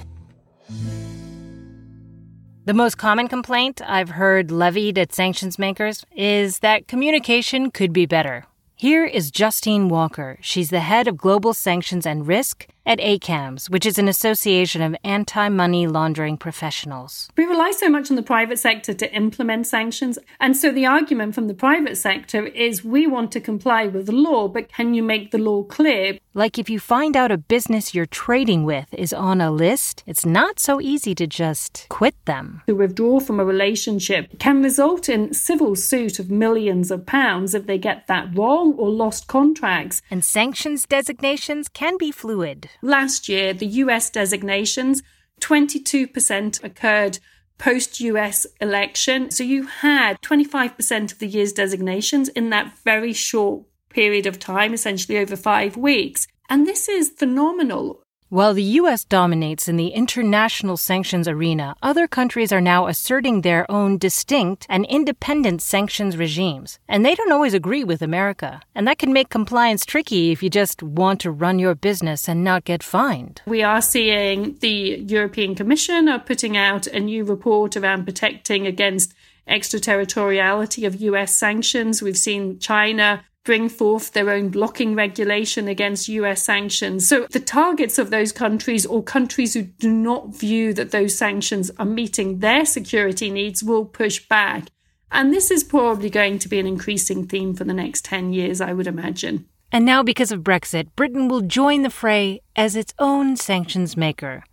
The 2.66 2.75
most 2.75 2.99
common 2.99 3.28
complaint 3.28 3.80
I've 3.87 4.08
heard 4.08 4.50
levied 4.50 4.99
at 4.99 5.12
sanctions 5.12 5.56
makers 5.56 6.04
is 6.16 6.58
that 6.58 6.88
communication 6.88 7.70
could 7.70 7.92
be 7.92 8.06
better. 8.06 8.44
Here 8.75 9.04
is 9.04 9.30
Justine 9.30 9.88
Walker. 9.88 10.37
She's 10.40 10.70
the 10.70 10.80
head 10.80 11.06
of 11.06 11.16
global 11.16 11.54
sanctions 11.54 12.04
and 12.04 12.26
risk 12.26 12.66
at 12.87 13.00
ACAMS, 13.00 13.69
which 13.69 13.85
is 13.85 13.99
an 13.99 14.09
association 14.09 14.81
of 14.81 14.97
anti 15.05 15.49
money 15.49 15.87
laundering 15.87 16.37
professionals. 16.37 17.28
We 17.37 17.45
rely 17.45 17.73
so 17.73 17.88
much 17.88 18.11
on 18.11 18.16
the 18.16 18.23
private 18.23 18.59
sector 18.59 18.95
to 18.95 19.12
implement 19.12 19.66
sanctions. 19.66 20.19
And 20.40 20.57
so 20.57 20.73
the 20.73 20.87
argument 20.87 21.35
from 21.35 21.49
the 21.49 21.55
private 21.55 21.97
sector 21.99 22.47
is 22.47 22.85
we 22.85 23.07
want 23.07 23.33
to 23.33 23.40
comply 23.40 23.87
with 23.87 24.07
the 24.07 24.12
law, 24.12 24.49
but 24.49 24.73
can 24.73 24.95
you 24.95 25.02
make 25.02 25.33
the 25.33 25.38
law 25.38 25.64
clear? 25.64 26.19
Like 26.33 26.59
if 26.59 26.69
you 26.69 26.78
find 26.78 27.16
out 27.16 27.33
a 27.33 27.38
business 27.38 27.95
you're 27.95 28.05
trading 28.05 28.64
with 28.64 28.93
is 28.93 29.12
on 29.12 29.40
a 29.40 29.50
list, 29.50 30.05
it's 30.07 30.26
not 30.26 30.61
so 30.61 30.81
easy 30.81 31.14
to 31.14 31.26
just 31.26 31.87
quit 31.88 32.14
them. 32.26 32.62
To 32.66 32.75
withdraw 32.75 33.21
from 33.21 33.40
a 33.40 33.45
relationship 33.45 34.38
can 34.38 34.62
result 34.62 35.09
in 35.09 35.33
civil 35.33 35.75
suit 35.75 36.19
of 36.19 36.31
millions 36.31 36.90
of 36.90 37.07
pounds 37.07 37.55
if 37.55 37.66
they 37.66 37.78
get 37.78 38.07
that 38.09 38.37
wrong 38.37 38.75
or 38.75 38.90
lost 38.90 39.28
contracts. 39.28 40.02
And 40.11 40.23
sanctions 40.23 40.87
designations 40.87 41.69
can 41.69 41.97
be 41.97 42.12
fluid. 42.12 42.69
Last 42.83 43.28
year, 43.28 43.52
the 43.52 43.66
US 43.66 44.11
designations, 44.11 45.02
22% 45.40 46.64
occurred 46.64 47.18
post 47.59 48.00
US 48.00 48.47
election. 48.61 49.30
So 49.30 49.45
you 49.45 49.66
had 49.66 50.21
25% 50.23 51.12
of 51.12 51.18
the 51.18 51.26
year's 51.26 51.52
designations 51.52 52.28
in 52.30 52.50
that 52.50 52.76
very 52.85 53.12
short 53.12 53.64
period 53.88 54.26
of 54.26 54.38
time, 54.38 54.75
essentially 54.75 55.18
over 55.18 55.37
five 55.37 55.76
weeks. 55.76 56.26
And 56.49 56.66
this 56.66 56.88
is 56.88 57.11
phenomenal. 57.11 58.02
While 58.28 58.54
the 58.54 58.62
U.S. 58.80 59.04
dominates 59.04 59.68
in 59.68 59.76
the 59.76 59.90
international 59.90 60.76
sanctions 60.76 61.28
arena, 61.28 61.76
other 61.80 62.09
countries 62.09 62.52
are 62.52 62.61
now 62.61 62.88
asserting 62.88 63.42
their 63.42 63.71
own 63.71 63.99
distinct 63.99 64.66
and 64.68 64.85
independent 64.87 65.62
sanctions 65.62 66.16
regimes. 66.16 66.80
And 66.88 67.06
they 67.06 67.14
don't 67.14 67.30
always 67.30 67.54
agree 67.54 67.85
with 67.85 68.02
America. 68.02 68.62
And 68.75 68.85
that 68.88 68.99
can 68.99 69.12
make 69.12 69.28
compliance 69.28 69.87
tricky 69.87 70.33
if 70.33 70.42
you 70.42 70.50
just 70.50 70.83
want 70.83 71.21
to 71.21 71.30
run 71.30 71.61
your 71.61 71.76
business 71.76 72.28
and 72.28 72.42
not 72.42 72.64
get 72.64 72.83
fined. 72.83 73.42
We 73.47 73.62
are 73.62 73.80
seeing 73.80 74.56
the 74.59 75.04
European 75.06 75.54
Commission 75.54 76.09
are 76.09 76.18
putting 76.18 76.56
out 76.56 76.88
a 76.88 76.99
new 76.99 77.23
report 77.23 77.76
around 77.76 78.06
protecting 78.06 78.66
against 78.66 79.14
extraterritoriality 79.47 80.85
of 80.85 81.00
US 81.00 81.33
sanctions. 81.33 82.02
We've 82.02 82.18
seen 82.18 82.59
China 82.59 83.23
bring 83.47 83.71
forth 83.71 84.12
their 84.12 84.29
own 84.29 84.50
blocking 84.50 84.95
regulation 84.95 85.69
against 85.69 86.09
US 86.09 86.43
sanctions. 86.43 87.09
So 87.09 87.26
the 87.31 87.41
targets 87.41 87.97
of 87.97 88.11
those 88.11 88.33
countries 88.33 88.85
or 88.85 89.03
countries 89.03 89.55
who 89.55 89.62
do 89.62 89.91
not 89.91 90.35
view 90.35 90.75
that 90.75 90.91
those 90.91 91.17
sanctions 91.17 91.71
are 91.79 91.87
meeting 91.87 92.41
their 92.41 92.67
security 92.67 93.31
needs 93.31 93.62
will 93.62 93.87
push 93.87 94.19
back. 94.29 94.67
And 95.11 95.33
this 95.33 95.50
is 95.50 95.65
probably 95.65 96.11
going 96.11 96.38
to 96.41 96.49
be 96.49 96.59
an 96.59 96.67
increasing 96.67 97.26
theme 97.26 97.55
for 97.55 97.65
the 97.65 97.73
next 97.73 98.05
10 98.05 98.33
years, 98.33 98.61
I 98.61 98.73
would 98.73 98.88
imagine. 98.88 99.47
And 99.73 99.85
now, 99.85 100.03
because 100.03 100.33
of 100.33 100.41
Brexit, 100.41 100.88
Britain 100.97 101.29
will 101.29 101.41
join 101.41 101.83
the 101.83 101.91
fray 101.91 102.41
as 102.55 102.76
its 102.76 102.93
own 102.99 103.37
sanctions 103.37 103.97
maker. 103.97 104.45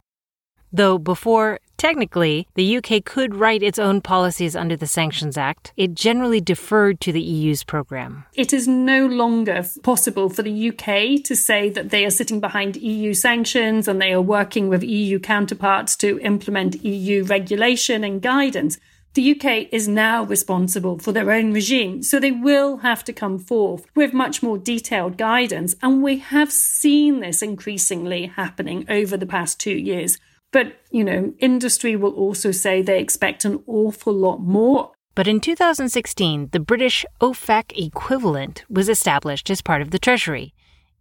Though 0.72 0.98
before, 0.98 1.60
technically, 1.84 2.48
the 2.56 2.78
UK 2.78 3.04
could 3.04 3.36
write 3.36 3.62
its 3.62 3.78
own 3.78 4.00
policies 4.00 4.56
under 4.56 4.78
the 4.78 4.88
Sanctions 4.88 5.38
Act, 5.38 5.74
it 5.76 5.94
generally 5.94 6.40
deferred 6.40 7.02
to 7.02 7.12
the 7.12 7.22
EU's 7.22 7.66
programme. 7.66 8.24
It 8.36 8.54
is 8.54 8.70
no 8.70 9.06
longer 9.06 9.66
possible 9.84 10.30
for 10.30 10.44
the 10.44 10.70
UK 10.70 11.22
to 11.26 11.36
say 11.36 11.70
that 11.72 11.90
they 11.90 12.06
are 12.06 12.10
sitting 12.10 12.40
behind 12.40 12.78
EU 12.78 13.14
sanctions 13.14 13.90
and 13.90 14.02
they 14.02 14.14
are 14.14 14.22
working 14.22 14.70
with 14.70 14.82
EU 14.82 15.20
counterparts 15.20 15.98
to 15.98 16.20
implement 16.20 16.86
EU 16.86 17.26
regulation 17.26 18.06
and 18.06 18.22
guidance. 18.22 18.78
The 19.14 19.32
UK 19.32 19.68
is 19.74 19.86
now 19.86 20.24
responsible 20.24 21.00
for 21.00 21.12
their 21.12 21.32
own 21.32 21.52
regime, 21.52 22.02
so 22.02 22.18
they 22.18 22.32
will 22.32 22.78
have 22.78 23.04
to 23.04 23.12
come 23.12 23.38
forth 23.38 23.86
with 23.94 24.14
much 24.14 24.42
more 24.42 24.58
detailed 24.58 25.18
guidance. 25.18 25.76
And 25.84 26.02
we 26.02 26.20
have 26.20 26.52
seen 26.52 27.20
this 27.20 27.42
increasingly 27.42 28.28
happening 28.28 28.86
over 28.90 29.18
the 29.18 29.28
past 29.28 29.60
two 29.60 29.78
years. 29.78 30.18
But, 30.54 30.78
you 30.92 31.04
know, 31.04 31.34
industry 31.40 31.98
will 31.98 32.14
also 32.14 32.52
say 32.52 32.82
they 32.82 33.00
expect 33.00 33.44
an 33.44 33.64
awful 33.68 34.14
lot 34.14 34.38
more. 34.38 34.92
But 35.16 35.28
in 35.28 35.42
2016, 35.42 36.50
the 36.52 36.60
British 36.60 37.06
OFAC 37.20 37.78
equivalent 37.78 38.64
was 38.70 38.88
established 38.88 39.50
as 39.50 39.62
part 39.62 39.82
of 39.82 39.92
the 39.92 40.00
Treasury. 40.00 40.54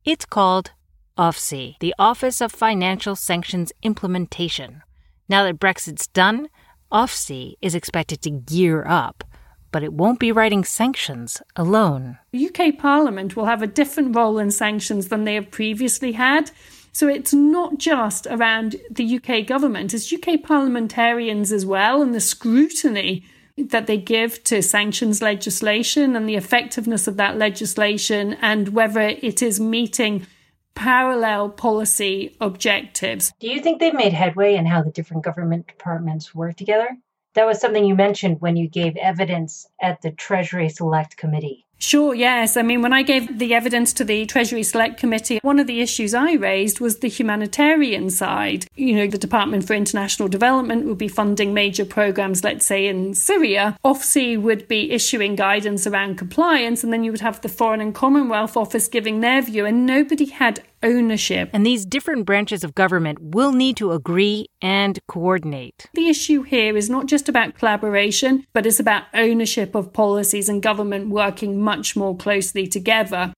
It's 0.05 0.25
called 0.25 0.73
OFSI, 1.17 1.79
the 1.81 1.95
Office 1.99 2.41
of 2.41 2.51
Financial 2.51 3.15
Sanctions 3.15 3.73
Implementation. 3.83 4.83
Now 5.29 5.45
that 5.45 5.61
Brexit's 5.61 6.07
done, 6.09 6.49
OFSI 6.91 7.55
is 7.61 7.75
expected 7.75 8.23
to 8.23 8.31
gear 8.31 8.85
up, 8.87 9.23
but 9.71 9.83
it 9.83 9.93
won't 9.93 10.19
be 10.19 10.33
writing 10.33 10.65
sanctions 10.65 11.43
alone. 11.57 12.19
The 12.33 12.49
UK 12.49 12.79
Parliament 12.79 13.37
will 13.37 13.47
have 13.47 13.63
a 13.63 13.67
different 13.67 14.17
role 14.17 14.39
in 14.39 14.51
sanctions 14.51 15.09
than 15.09 15.25
they 15.25 15.35
have 15.35 15.51
previously 15.51 16.13
had. 16.13 16.51
So 16.93 17.09
it's 17.09 17.33
not 17.33 17.79
just 17.79 18.27
around 18.27 18.77
the 18.91 19.17
UK 19.17 19.47
government, 19.47 19.95
it's 19.95 20.13
UK 20.13 20.43
parliamentarians 20.43 21.51
as 21.51 21.65
well, 21.65 22.03
and 22.03 22.15
the 22.15 22.21
scrutiny 22.21 23.25
that 23.57 23.87
they 23.87 23.99
give 23.99 24.45
to 24.45 24.63
sanctions 24.63 25.23
legislation 25.23 26.17
and 26.17 26.29
the 26.29 26.37
effectiveness 26.37 27.07
of 27.07 27.17
that 27.17 27.37
legislation 27.37 28.35
and 28.41 28.69
whether 28.69 29.01
it 29.01 29.43
is 29.43 29.61
meeting 29.61 30.27
parallel 30.75 31.51
policy 31.51 32.35
objectives. 32.41 33.33
Do 33.41 33.49
you 33.49 33.61
think 33.61 33.79
they've 33.79 33.93
made 33.93 34.13
headway 34.13 34.55
in 34.55 34.67
how 34.67 34.83
the 34.83 34.91
different 34.91 35.25
government 35.25 35.67
departments 35.67 36.35
work 36.35 36.57
together? 36.57 36.89
That 37.35 37.47
was 37.47 37.61
something 37.61 37.85
you 37.85 37.95
mentioned 37.95 38.41
when 38.41 38.57
you 38.57 38.69
gave 38.69 38.97
evidence 38.97 39.67
at 39.81 40.03
the 40.03 40.11
Treasury 40.11 40.69
Select 40.69 41.17
Committee. 41.17 41.67
Sure, 41.83 42.15
yes. 42.15 42.57
I 42.57 42.63
mean, 42.63 42.81
when 42.81 42.93
I 42.93 43.03
gave 43.03 43.41
the 43.41 43.55
evidence 43.55 43.93
to 43.95 44.05
the 44.05 44.25
Treasury 44.25 44.63
Select 44.63 45.01
Committee, 45.01 45.41
one 45.43 45.59
of 45.59 45.67
the 45.67 45.81
issues 45.81 46.15
I 46.15 46.35
raised 46.35 46.79
was 46.79 46.99
the 46.99 47.09
humanitarian 47.09 48.09
side. 48.09 48.67
You 48.77 48.95
know, 48.95 49.09
the 49.09 49.19
Department 49.19 49.67
for 49.67 49.75
International 49.75 50.29
Development 50.29 50.87
would 50.87 50.97
be 50.97 51.09
funding 51.09 51.53
major 51.53 51.85
programs, 51.85 52.45
let's 52.45 52.65
say 52.65 52.87
in 52.87 53.15
Syria. 53.15 53.77
OFSI 53.85 54.41
would 54.41 54.69
be 54.69 54.93
issuing 54.93 55.35
guidance 55.35 55.85
around 55.85 56.19
compliance, 56.19 56.85
and 56.85 56.93
then 56.93 57.03
you 57.03 57.11
would 57.11 57.21
have 57.21 57.41
the 57.41 57.49
Foreign 57.49 57.81
and 57.81 57.93
Commonwealth 57.93 58.57
Office 58.57 58.87
giving 58.87 59.21
their 59.21 59.43
view, 59.43 59.67
and 59.67 59.85
nobody 59.85 60.27
had 60.27 60.63
ownership. 60.83 61.51
And 61.53 61.65
these 61.65 61.85
different 61.85 62.27
branches 62.27 62.65
of 62.65 62.75
government 62.75 63.19
will 63.21 63.53
need 63.53 63.77
to 63.77 63.93
agree 63.93 64.47
and 64.61 64.99
coordinate. 65.09 65.89
The 65.95 66.09
issue 66.09 66.43
here 66.43 66.77
is 66.77 66.91
not 66.91 67.07
just 67.07 67.29
about 67.29 67.55
collaboration, 67.55 68.47
but 68.53 68.67
it's 68.67 68.81
about 68.81 69.05
ownership 69.15 69.75
of 69.75 69.93
policies 69.93 70.49
and 70.49 70.63
government 70.63 71.11
working 71.11 71.63
much 71.77 71.97
more 71.97 72.15
closely 72.15 72.67
together. 72.67 73.33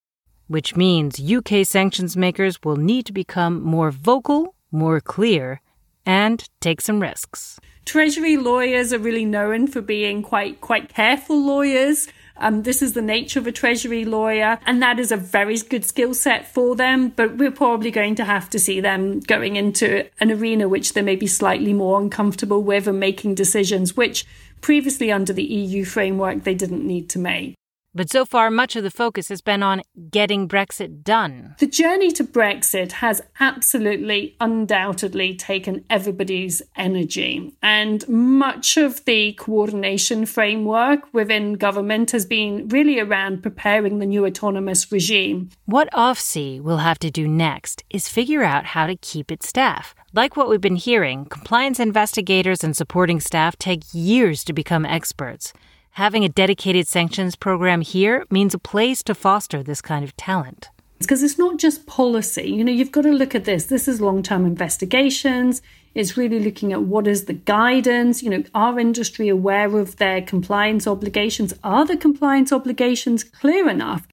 Which 0.49 0.75
means 0.75 1.21
UK 1.21 1.65
sanctions 1.65 2.17
makers 2.17 2.59
will 2.65 2.77
need 2.77 3.07
to 3.07 3.13
become 3.13 3.63
more 3.63 3.91
vocal, 3.93 4.55
more 4.73 5.01
clear, 5.01 5.61
and 6.05 6.39
take 6.61 6.81
some 6.81 7.01
risks. 7.01 7.61
Treasury 7.85 8.37
lawyers 8.37 8.93
are 8.93 8.99
really 8.99 9.25
known 9.25 9.67
for 9.69 9.81
being 9.81 10.23
quite 10.23 10.61
quite 10.61 10.89
careful 10.89 11.39
lawyers. 11.41 12.09
Um, 12.37 12.65
this 12.65 12.83
is 12.83 12.95
the 12.95 13.03
nature 13.03 13.39
of 13.39 13.47
a 13.47 13.53
Treasury 13.53 14.05
lawyer, 14.05 14.59
and 14.67 14.83
that 14.83 14.99
is 14.99 15.13
a 15.13 15.17
very 15.17 15.57
good 15.59 15.85
skill 15.85 16.15
set 16.15 16.53
for 16.53 16.75
them. 16.75 17.11
But 17.11 17.37
we're 17.39 17.53
probably 17.53 17.93
going 17.93 18.17
to 18.17 18.25
have 18.25 18.51
to 18.51 18.59
see 18.59 18.81
them 18.81 19.21
going 19.21 19.55
into 19.57 19.87
an 20.21 20.33
arena 20.33 20.69
which 20.69 20.95
they 20.95 21.03
may 21.03 21.17
be 21.17 21.29
slightly 21.29 21.73
more 21.73 22.01
uncomfortable 22.01 22.63
with 22.63 22.89
and 22.89 22.99
making 22.99 23.37
decisions 23.37 23.97
which 23.97 24.27
previously 24.61 25.13
under 25.13 25.33
the 25.33 25.45
EU 25.45 25.85
framework 25.85 26.43
they 26.43 26.55
didn't 26.55 26.85
need 26.85 27.09
to 27.11 27.19
make. 27.19 27.55
But 27.95 28.11
so 28.11 28.25
far, 28.25 28.51
much 28.51 28.75
of 28.75 28.83
the 28.83 28.91
focus 28.91 29.29
has 29.29 29.41
been 29.41 29.63
on 29.63 29.83
getting 30.11 30.49
Brexit 30.49 31.05
done. 31.05 31.55
The 31.61 31.67
journey 31.69 32.11
to 32.13 32.25
Brexit 32.25 32.93
has 32.93 33.23
absolutely, 33.39 34.37
undoubtedly 34.41 35.37
taken 35.37 35.85
everybody's 35.89 36.61
energy. 36.77 37.55
And 37.63 38.07
much 38.09 38.77
of 38.77 39.05
the 39.05 39.35
coordination 39.35 40.27
framework 40.27 41.13
within 41.15 41.53
government 41.55 42.11
has 42.11 42.27
been 42.27 42.67
really 42.69 42.99
around 42.99 43.43
preparing 43.45 44.01
the 44.01 44.07
new 44.07 44.27
autonomous 44.27 44.91
regime. 44.91 45.51
What 45.67 45.89
OFSI 45.93 46.61
will 46.61 46.79
have 46.79 46.99
to 46.99 47.13
do 47.13 47.29
next 47.29 47.85
is 47.91 48.09
figure 48.09 48.43
out 48.43 48.67
how 48.67 48.89
to 48.89 48.97
keep 48.97 49.31
its 49.31 49.49
staff. 49.49 49.95
Like 50.13 50.37
what 50.37 50.49
we've 50.49 50.61
been 50.61 50.77
hearing, 50.77 51.27
compliance 51.27 51.79
investigators 51.79 52.65
and 52.65 52.77
supporting 52.77 53.21
staff 53.21 53.57
take 53.57 53.83
years 53.93 54.43
to 54.45 54.53
become 54.53 54.85
experts. 54.85 55.53
Having 55.95 56.25
a 56.25 56.29
dedicated 56.29 56.89
sanctions 56.89 57.37
program 57.37 57.81
here 57.81 58.25
means 58.29 58.53
a 58.53 58.59
place 58.59 59.01
to 59.05 59.15
foster 59.15 59.63
this 59.63 59.81
kind 59.81 60.05
of 60.05 60.17
talent. 60.17 60.69
Because 60.99 61.23
it's 61.23 61.39
not 61.39 61.57
just 61.57 61.87
policy. 61.87 62.51
You 62.51 62.65
know, 62.65 62.73
you've 62.73 62.91
got 62.91 63.03
to 63.03 63.13
look 63.13 63.33
at 63.33 63.45
this. 63.45 63.67
This 63.67 63.87
is 63.87 64.01
long 64.01 64.21
term 64.21 64.45
investigations. 64.45 65.63
It's 65.95 66.17
really 66.17 66.41
looking 66.41 66.73
at 66.73 66.83
what 66.83 67.07
is 67.07 67.27
the 67.27 67.35
guidance. 67.35 68.25
You 68.25 68.31
know, 68.31 68.43
are 68.57 68.81
industry 68.81 69.29
aware 69.29 69.79
of 69.79 69.95
their 69.99 70.21
compliance 70.21 70.89
obligations? 70.89 71.55
Are 71.63 71.87
the 71.87 71.97
compliance 71.97 72.53
obligations 72.53 73.23
clear 73.23 73.69
enough? 73.69 74.05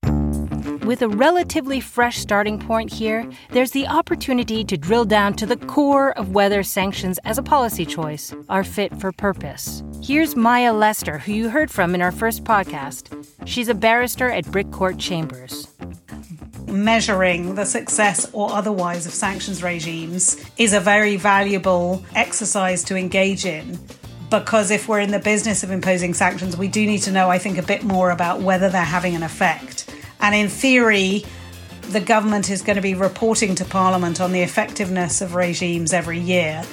With 0.84 1.04
a 1.04 1.08
relatively 1.08 1.80
fresh 1.80 2.18
starting 2.18 2.58
point 2.58 2.92
here, 2.92 3.30
there's 3.52 3.72
the 3.72 3.88
opportunity 3.88 4.64
to 4.64 4.78
drill 4.78 5.06
down 5.06 5.36
to 5.36 5.46
the 5.46 5.58
core 5.58 6.12
of 6.18 6.34
whether 6.34 6.64
sanctions 6.64 7.20
as 7.24 7.38
a 7.38 7.44
policy 7.44 7.86
choice 7.86 8.34
are 8.50 8.64
fit 8.64 9.00
for 9.00 9.12
purpose. 9.12 9.84
Here's 10.04 10.36
Maya 10.36 10.74
Lester, 10.74 11.20
who 11.20 11.34
you 11.34 11.50
heard 11.50 11.70
from 11.70 11.94
in 11.94 12.02
our 12.02 12.12
first 12.12 12.44
podcast. 12.44 13.28
She's 13.46 13.70
a 13.70 13.76
barrister 13.76 14.30
at 14.30 14.52
Brick 14.52 14.72
Court 14.72 14.98
Chambers 14.98 15.68
measuring 16.68 17.56
the 17.56 17.66
success 17.66 18.30
or 18.34 18.50
otherwise 18.52 19.06
of 19.06 19.14
sanctions 19.14 19.62
regimes 19.62 20.44
is 20.58 20.72
a 20.72 20.80
very 20.80 21.18
valuable 21.18 22.04
exercise 22.16 22.84
to 22.86 22.96
engage 22.96 23.46
in. 23.46 23.78
Because 24.30 24.72
if 24.72 24.88
we're 24.88 25.02
in 25.02 25.12
the 25.12 25.20
business 25.20 25.64
of 25.64 25.72
imposing 25.72 26.14
sanctions, 26.14 26.56
we 26.56 26.70
do 26.70 26.86
need 26.86 27.00
to 27.00 27.12
know, 27.12 27.30
I 27.30 27.38
think, 27.38 27.58
a 27.58 27.64
bit 27.64 27.84
more 27.84 28.12
about 28.12 28.40
whether 28.40 28.70
they're 28.70 28.82
having 28.82 29.14
an 29.14 29.24
effect. 29.24 29.81
And 30.22 30.36
in 30.36 30.48
theory, 30.48 31.26
the 31.90 32.00
government 32.00 32.50
is 32.50 32.62
going 32.62 32.76
to 32.76 32.82
be 32.82 32.94
reporting 32.94 33.56
to 33.56 33.66
Parliament 33.66 34.22
on 34.22 34.32
the 34.32 34.42
effectiveness 34.42 35.22
of 35.22 35.36
regimes 35.36 35.94
every 35.94 36.20
year. 36.20 36.64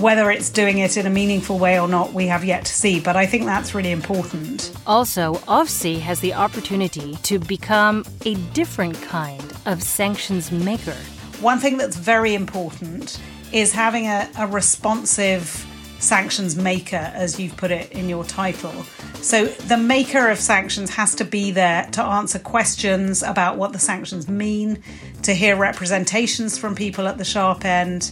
Whether 0.00 0.30
it's 0.30 0.48
doing 0.48 0.78
it 0.78 0.96
in 0.96 1.06
a 1.06 1.10
meaningful 1.10 1.58
way 1.58 1.78
or 1.78 1.88
not, 1.88 2.12
we 2.12 2.26
have 2.28 2.44
yet 2.44 2.64
to 2.64 2.72
see, 2.72 3.00
but 3.00 3.14
I 3.14 3.26
think 3.26 3.44
that's 3.44 3.74
really 3.74 3.90
important. 3.90 4.72
Also, 4.86 5.34
OFSI 5.34 6.00
has 6.00 6.20
the 6.20 6.32
opportunity 6.32 7.16
to 7.24 7.38
become 7.38 8.04
a 8.24 8.34
different 8.54 9.00
kind 9.02 9.52
of 9.66 9.82
sanctions 9.82 10.50
maker. 10.50 10.96
One 11.40 11.58
thing 11.58 11.76
that's 11.76 11.96
very 11.96 12.34
important 12.34 13.20
is 13.52 13.72
having 13.72 14.06
a, 14.06 14.30
a 14.38 14.46
responsive 14.46 15.66
sanctions 16.02 16.56
maker, 16.56 17.12
as 17.14 17.38
you've 17.38 17.56
put 17.56 17.70
it 17.70 17.92
in 17.92 18.08
your 18.08 18.24
title. 18.24 18.72
So 19.16 19.46
the 19.46 19.76
maker 19.76 20.28
of 20.28 20.38
sanctions 20.38 20.90
has 20.90 21.14
to 21.14 21.24
be 21.24 21.52
there 21.52 21.88
to 21.92 22.02
answer 22.02 22.38
questions 22.38 23.22
about 23.22 23.56
what 23.56 23.72
the 23.72 23.78
sanctions 23.78 24.28
mean, 24.28 24.82
to 25.22 25.32
hear 25.32 25.56
representations 25.56 26.58
from 26.58 26.74
people 26.74 27.06
at 27.06 27.18
the 27.18 27.24
sharp 27.24 27.64
end. 27.64 28.10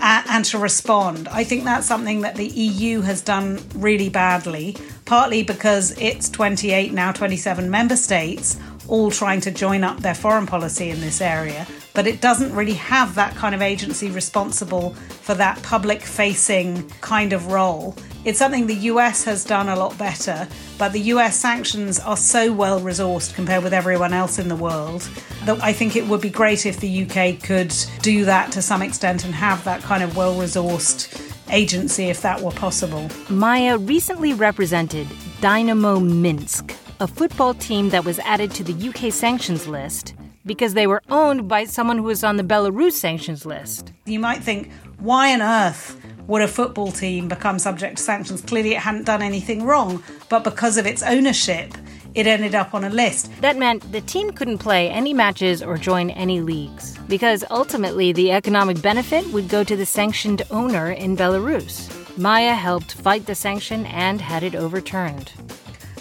and 0.00 0.44
to 0.44 0.56
respond. 0.58 1.26
I 1.26 1.42
think 1.42 1.64
that's 1.64 1.84
something 1.84 2.20
that 2.20 2.36
the 2.36 2.46
EU 2.46 3.00
has 3.00 3.20
done 3.20 3.58
really 3.74 4.08
badly, 4.08 4.76
partly 5.06 5.42
because 5.42 5.90
it's 5.98 6.28
28, 6.30 6.92
now 6.92 7.10
27 7.10 7.68
member 7.68 7.96
states 7.96 8.60
all 8.86 9.10
trying 9.10 9.40
to 9.42 9.50
join 9.50 9.84
up 9.84 9.98
their 9.98 10.14
foreign 10.14 10.46
policy 10.46 10.90
in 10.90 11.00
this 11.00 11.20
area, 11.20 11.66
but 11.98 12.06
it 12.06 12.20
doesn't 12.20 12.54
really 12.54 12.74
have 12.74 13.16
that 13.16 13.34
kind 13.34 13.56
of 13.56 13.60
agency 13.60 14.08
responsible 14.08 14.90
for 15.22 15.34
that 15.34 15.60
public 15.64 16.00
facing 16.00 16.88
kind 17.00 17.32
of 17.32 17.50
role. 17.50 17.92
It's 18.24 18.38
something 18.38 18.68
the 18.68 18.86
US 18.92 19.24
has 19.24 19.44
done 19.44 19.68
a 19.68 19.74
lot 19.74 19.98
better, 19.98 20.46
but 20.78 20.92
the 20.92 21.00
US 21.14 21.36
sanctions 21.36 21.98
are 21.98 22.16
so 22.16 22.52
well 22.52 22.80
resourced 22.80 23.34
compared 23.34 23.64
with 23.64 23.72
everyone 23.72 24.12
else 24.12 24.38
in 24.38 24.46
the 24.46 24.54
world 24.54 25.10
that 25.44 25.60
I 25.60 25.72
think 25.72 25.96
it 25.96 26.06
would 26.06 26.20
be 26.20 26.30
great 26.30 26.66
if 26.66 26.78
the 26.78 27.02
UK 27.02 27.42
could 27.42 27.74
do 28.00 28.24
that 28.26 28.52
to 28.52 28.62
some 28.62 28.80
extent 28.80 29.24
and 29.24 29.34
have 29.34 29.64
that 29.64 29.82
kind 29.82 30.04
of 30.04 30.16
well 30.16 30.36
resourced 30.36 31.20
agency 31.50 32.10
if 32.10 32.22
that 32.22 32.40
were 32.40 32.52
possible. 32.52 33.10
Maya 33.28 33.76
recently 33.76 34.34
represented 34.34 35.08
Dynamo 35.40 35.98
Minsk 35.98 36.76
a 37.00 37.08
football 37.08 37.54
team 37.54 37.90
that 37.90 38.04
was 38.04 38.18
added 38.20 38.50
to 38.52 38.62
the 38.64 38.88
UK 38.88 39.12
sanctions 39.12 39.66
list 39.66 40.14
because 40.48 40.74
they 40.74 40.88
were 40.88 41.02
owned 41.08 41.46
by 41.46 41.62
someone 41.62 41.98
who 41.98 42.04
was 42.04 42.24
on 42.24 42.36
the 42.36 42.42
Belarus 42.42 42.92
sanctions 42.92 43.46
list. 43.46 43.92
You 44.06 44.18
might 44.18 44.42
think, 44.42 44.72
why 44.98 45.32
on 45.32 45.40
earth 45.40 46.00
would 46.26 46.42
a 46.42 46.48
football 46.48 46.90
team 46.90 47.28
become 47.28 47.60
subject 47.60 47.98
to 47.98 48.02
sanctions? 48.02 48.40
Clearly, 48.40 48.72
it 48.72 48.80
hadn't 48.80 49.04
done 49.04 49.22
anything 49.22 49.64
wrong, 49.64 50.02
but 50.28 50.42
because 50.42 50.76
of 50.76 50.86
its 50.86 51.04
ownership, 51.04 51.74
it 52.14 52.26
ended 52.26 52.56
up 52.56 52.74
on 52.74 52.82
a 52.82 52.90
list. 52.90 53.30
That 53.40 53.56
meant 53.56 53.92
the 53.92 54.00
team 54.00 54.32
couldn't 54.32 54.58
play 54.58 54.88
any 54.88 55.14
matches 55.14 55.62
or 55.62 55.76
join 55.76 56.10
any 56.10 56.40
leagues, 56.40 56.98
because 57.06 57.44
ultimately 57.50 58.12
the 58.12 58.32
economic 58.32 58.82
benefit 58.82 59.24
would 59.28 59.48
go 59.48 59.62
to 59.62 59.76
the 59.76 59.86
sanctioned 59.86 60.42
owner 60.50 60.90
in 60.90 61.16
Belarus. 61.16 61.94
Maya 62.18 62.54
helped 62.54 62.94
fight 62.94 63.26
the 63.26 63.34
sanction 63.34 63.86
and 63.86 64.20
had 64.20 64.42
it 64.42 64.56
overturned. 64.56 65.30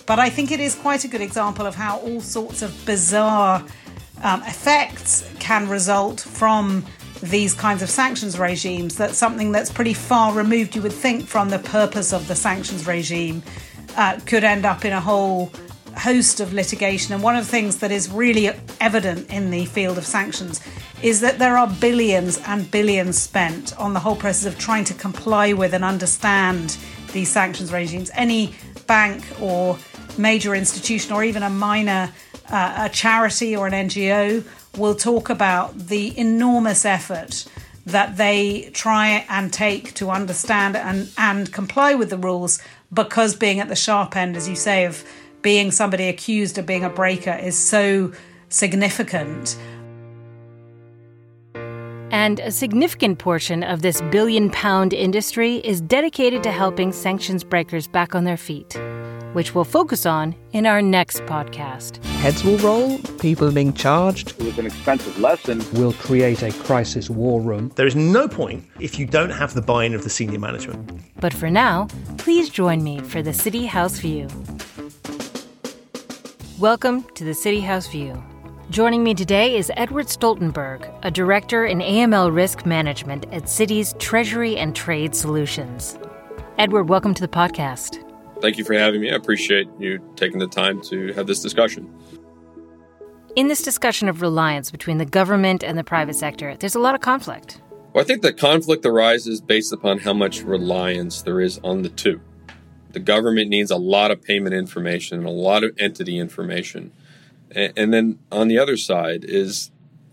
But 0.07 0.19
I 0.19 0.29
think 0.29 0.51
it 0.51 0.61
is 0.61 0.73
quite 0.73 1.03
a 1.03 1.07
good 1.09 1.21
example 1.21 1.65
of 1.65 1.75
how 1.75 1.99
all 1.99 2.21
sorts 2.21 2.61
of 2.61 2.73
bizarre 2.85 3.63
um, 4.23 4.41
effects 4.43 5.29
can 5.39 5.69
result 5.69 6.21
from 6.21 6.85
these 7.21 7.53
kinds 7.53 7.81
of 7.81 7.89
sanctions 7.89 8.37
regimes. 8.37 8.95
That's 8.95 9.17
something 9.17 9.51
that's 9.51 9.71
pretty 9.71 9.93
far 9.93 10.33
removed, 10.33 10.75
you 10.75 10.81
would 10.81 10.93
think, 10.93 11.25
from 11.25 11.49
the 11.49 11.59
purpose 11.59 12.13
of 12.13 12.27
the 12.27 12.35
sanctions 12.35 12.85
regime, 12.85 13.41
uh, 13.95 14.19
could 14.25 14.43
end 14.43 14.65
up 14.65 14.85
in 14.85 14.93
a 14.93 15.01
whole 15.01 15.51
host 15.95 16.39
of 16.39 16.53
litigation. 16.53 17.13
And 17.13 17.23
one 17.23 17.35
of 17.35 17.45
the 17.45 17.51
things 17.51 17.77
that 17.77 17.91
is 17.91 18.09
really 18.09 18.51
evident 18.79 19.31
in 19.31 19.49
the 19.49 19.65
field 19.65 19.97
of 19.97 20.05
sanctions 20.05 20.61
is 21.01 21.21
that 21.21 21.39
there 21.39 21.57
are 21.57 21.67
billions 21.67 22.39
and 22.45 22.69
billions 22.69 23.19
spent 23.19 23.77
on 23.79 23.93
the 23.93 23.99
whole 23.99 24.15
process 24.15 24.45
of 24.45 24.59
trying 24.59 24.83
to 24.85 24.93
comply 24.93 25.53
with 25.53 25.73
and 25.73 25.83
understand 25.83 26.77
these 27.13 27.29
sanctions 27.29 27.71
regimes. 27.71 28.11
Any 28.13 28.55
bank 28.85 29.23
or 29.41 29.77
major 30.17 30.55
institution 30.55 31.13
or 31.13 31.23
even 31.23 31.43
a 31.43 31.49
minor 31.49 32.11
uh, 32.49 32.85
a 32.85 32.89
charity 32.89 33.55
or 33.55 33.67
an 33.67 33.73
NGO 33.73 34.43
will 34.77 34.95
talk 34.95 35.29
about 35.29 35.77
the 35.77 36.17
enormous 36.17 36.85
effort 36.85 37.45
that 37.85 38.17
they 38.17 38.69
try 38.73 39.25
and 39.29 39.51
take 39.51 39.93
to 39.93 40.09
understand 40.09 40.75
and, 40.75 41.09
and 41.17 41.51
comply 41.53 41.95
with 41.95 42.09
the 42.09 42.17
rules 42.17 42.59
because 42.93 43.35
being 43.35 43.59
at 43.59 43.69
the 43.69 43.75
sharp 43.75 44.15
end, 44.15 44.35
as 44.35 44.47
you 44.47 44.55
say, 44.55 44.85
of 44.85 45.03
being 45.41 45.71
somebody 45.71 46.07
accused 46.07 46.57
of 46.57 46.65
being 46.65 46.83
a 46.83 46.89
breaker 46.89 47.31
is 47.31 47.57
so 47.57 48.11
significant. 48.49 49.57
And 52.11 52.39
a 52.39 52.51
significant 52.51 53.19
portion 53.19 53.63
of 53.63 53.81
this 53.81 54.01
billion 54.11 54.49
pound 54.49 54.93
industry 54.93 55.57
is 55.57 55.79
dedicated 55.79 56.43
to 56.43 56.51
helping 56.51 56.91
sanctions 56.91 57.43
breakers 57.43 57.87
back 57.87 58.15
on 58.15 58.23
their 58.25 58.37
feet 58.37 58.77
which 59.33 59.53
we'll 59.53 59.63
focus 59.63 60.05
on 60.05 60.35
in 60.53 60.65
our 60.65 60.81
next 60.81 61.21
podcast. 61.25 62.03
Heads 62.17 62.43
will 62.43 62.57
roll, 62.57 62.97
people 63.19 63.51
being 63.51 63.73
charged. 63.73 64.31
It 64.39 64.45
was 64.45 64.57
an 64.57 64.65
expensive 64.65 65.19
lesson. 65.19 65.63
We'll 65.73 65.93
create 65.93 66.43
a 66.43 66.51
crisis 66.51 67.09
war 67.09 67.41
room. 67.41 67.71
There 67.75 67.87
is 67.87 67.95
no 67.95 68.27
point 68.27 68.65
if 68.79 68.97
you 68.97 69.05
don't 69.05 69.29
have 69.29 69.53
the 69.53 69.61
buy 69.61 69.85
in 69.85 69.93
of 69.93 70.03
the 70.03 70.09
senior 70.09 70.39
management. 70.39 71.01
But 71.19 71.33
for 71.33 71.49
now, 71.49 71.87
please 72.17 72.49
join 72.49 72.83
me 72.83 72.99
for 73.01 73.21
the 73.21 73.31
Citi 73.31 73.67
House 73.67 73.99
View. 73.99 74.27
Welcome 76.59 77.03
to 77.15 77.23
the 77.23 77.31
Citi 77.31 77.61
House 77.61 77.87
View. 77.87 78.23
Joining 78.69 79.03
me 79.03 79.13
today 79.13 79.55
is 79.55 79.71
Edward 79.77 80.07
Stoltenberg, 80.07 80.91
a 81.03 81.11
director 81.11 81.65
in 81.65 81.79
AML 81.79 82.33
risk 82.33 82.65
management 82.65 83.25
at 83.31 83.43
Citi's 83.43 83.93
Treasury 83.99 84.57
and 84.57 84.75
Trade 84.75 85.15
Solutions. 85.15 85.97
Edward, 86.57 86.89
welcome 86.89 87.13
to 87.13 87.21
the 87.21 87.27
podcast 87.27 88.06
thank 88.41 88.57
you 88.57 88.63
for 88.63 88.73
having 88.73 89.01
me. 89.01 89.11
I 89.11 89.15
appreciate 89.15 89.67
you 89.79 89.99
taking 90.15 90.39
the 90.39 90.47
time 90.47 90.81
to 90.83 91.13
have 91.13 91.27
this 91.27 91.41
discussion. 91.41 91.93
In 93.35 93.47
this 93.47 93.61
discussion 93.61 94.09
of 94.09 94.21
reliance 94.21 94.71
between 94.71 94.97
the 94.97 95.05
government 95.05 95.63
and 95.63 95.77
the 95.77 95.83
private 95.83 96.15
sector, 96.15 96.55
there's 96.57 96.75
a 96.75 96.79
lot 96.79 96.95
of 96.95 97.01
conflict. 97.01 97.61
Well, 97.93 98.03
I 98.03 98.07
think 98.07 98.21
the 98.21 98.33
conflict 98.33 98.85
arises 98.85 99.41
based 99.41 99.71
upon 99.71 99.99
how 99.99 100.13
much 100.13 100.41
reliance 100.41 101.21
there 101.21 101.39
is 101.39 101.59
on 101.63 101.83
the 101.83 101.89
two. 101.89 102.21
The 102.91 102.99
government 102.99 103.49
needs 103.49 103.69
a 103.69 103.77
lot 103.77 104.11
of 104.11 104.21
payment 104.21 104.55
information 104.55 105.19
and 105.19 105.27
a 105.27 105.31
lot 105.31 105.63
of 105.63 105.75
entity 105.77 106.17
information. 106.17 106.91
And 107.55 107.93
then 107.93 108.19
on 108.31 108.47
the 108.47 108.57
other 108.57 108.75
side 108.75 109.23
is 109.23 109.71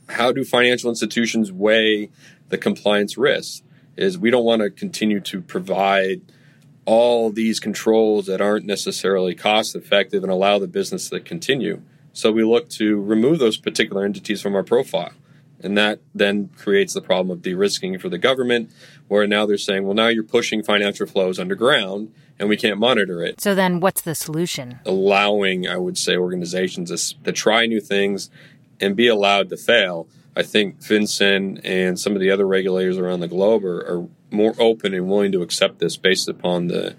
how 0.09 0.33
do 0.33 0.45
financial 0.45 0.91
institutions 0.91 1.51
weigh 1.51 2.11
the 2.49 2.59
compliance 2.59 3.17
risks? 3.17 3.63
Is 3.97 4.19
we 4.19 4.31
don't 4.31 4.45
want 4.45 4.61
to 4.61 4.71
continue 4.71 5.21
to 5.21 5.41
provide 5.41 6.21
all 6.87 7.31
these 7.31 7.61
controls 7.61 8.27
that 8.27 8.41
aren't 8.41 8.67
necessarily 8.67 9.35
cost 9.35 9.75
effective 9.75 10.23
and 10.23 10.31
allow 10.31 10.59
the 10.59 10.67
business 10.69 11.09
to 11.11 11.21
continue. 11.21 11.83
So 12.13 12.31
we 12.31 12.45
look 12.45 12.69
to 12.71 13.01
remove 13.01 13.39
those 13.39 13.57
particular 13.57 14.05
entities 14.05 14.41
from 14.41 14.55
our 14.55 14.63
profile. 14.63 15.13
And 15.61 15.79
that 15.79 16.01
then 16.15 16.51
creates 16.59 16.93
the 16.93 17.01
problem 17.01 17.31
of 17.31 17.43
de 17.43 17.55
risking 17.55 17.99
for 17.99 18.11
the 18.11 18.19
government, 18.19 18.71
where 19.09 19.27
now 19.27 19.47
they're 19.47 19.57
saying, 19.57 19.85
well, 19.85 19.95
now 19.95 20.09
you're 20.09 20.23
pushing 20.23 20.63
financial 20.63 21.07
flows 21.07 21.39
underground 21.39 22.13
and 22.39 22.49
we 22.49 22.57
can't 22.57 22.79
monitor 22.79 23.23
it. 23.23 23.41
So 23.41 23.55
then 23.55 23.81
what's 23.81 24.03
the 24.03 24.15
solution? 24.15 24.81
Allowing, 24.85 25.67
I 25.67 25.77
would 25.77 25.97
say, 25.97 26.17
organizations 26.17 26.91
to, 26.91 27.23
to 27.25 27.33
try 27.33 27.67
new 27.67 27.81
things 27.81 28.31
and 28.81 28.95
be 28.95 29.09
allowed 29.09 29.49
to 29.51 29.57
fail. 29.57 30.07
I 30.37 30.43
think 30.43 30.81
FinCEN 30.81 31.61
and 31.65 31.99
some 31.99 32.15
of 32.15 32.21
the 32.21 32.31
other 32.31 32.47
regulators 32.47 32.99
around 32.99 33.21
the 33.21 33.29
globe 33.29 33.65
are, 33.65 33.81
are 33.81 34.09
more 34.35 34.55
open 34.59 34.95
and 34.95 35.09
willing 35.09 35.33
to 35.33 35.43
accept 35.43 35.79
this 35.79 35.97
based 35.97 36.29
upon 36.29 36.69
the 36.69 36.97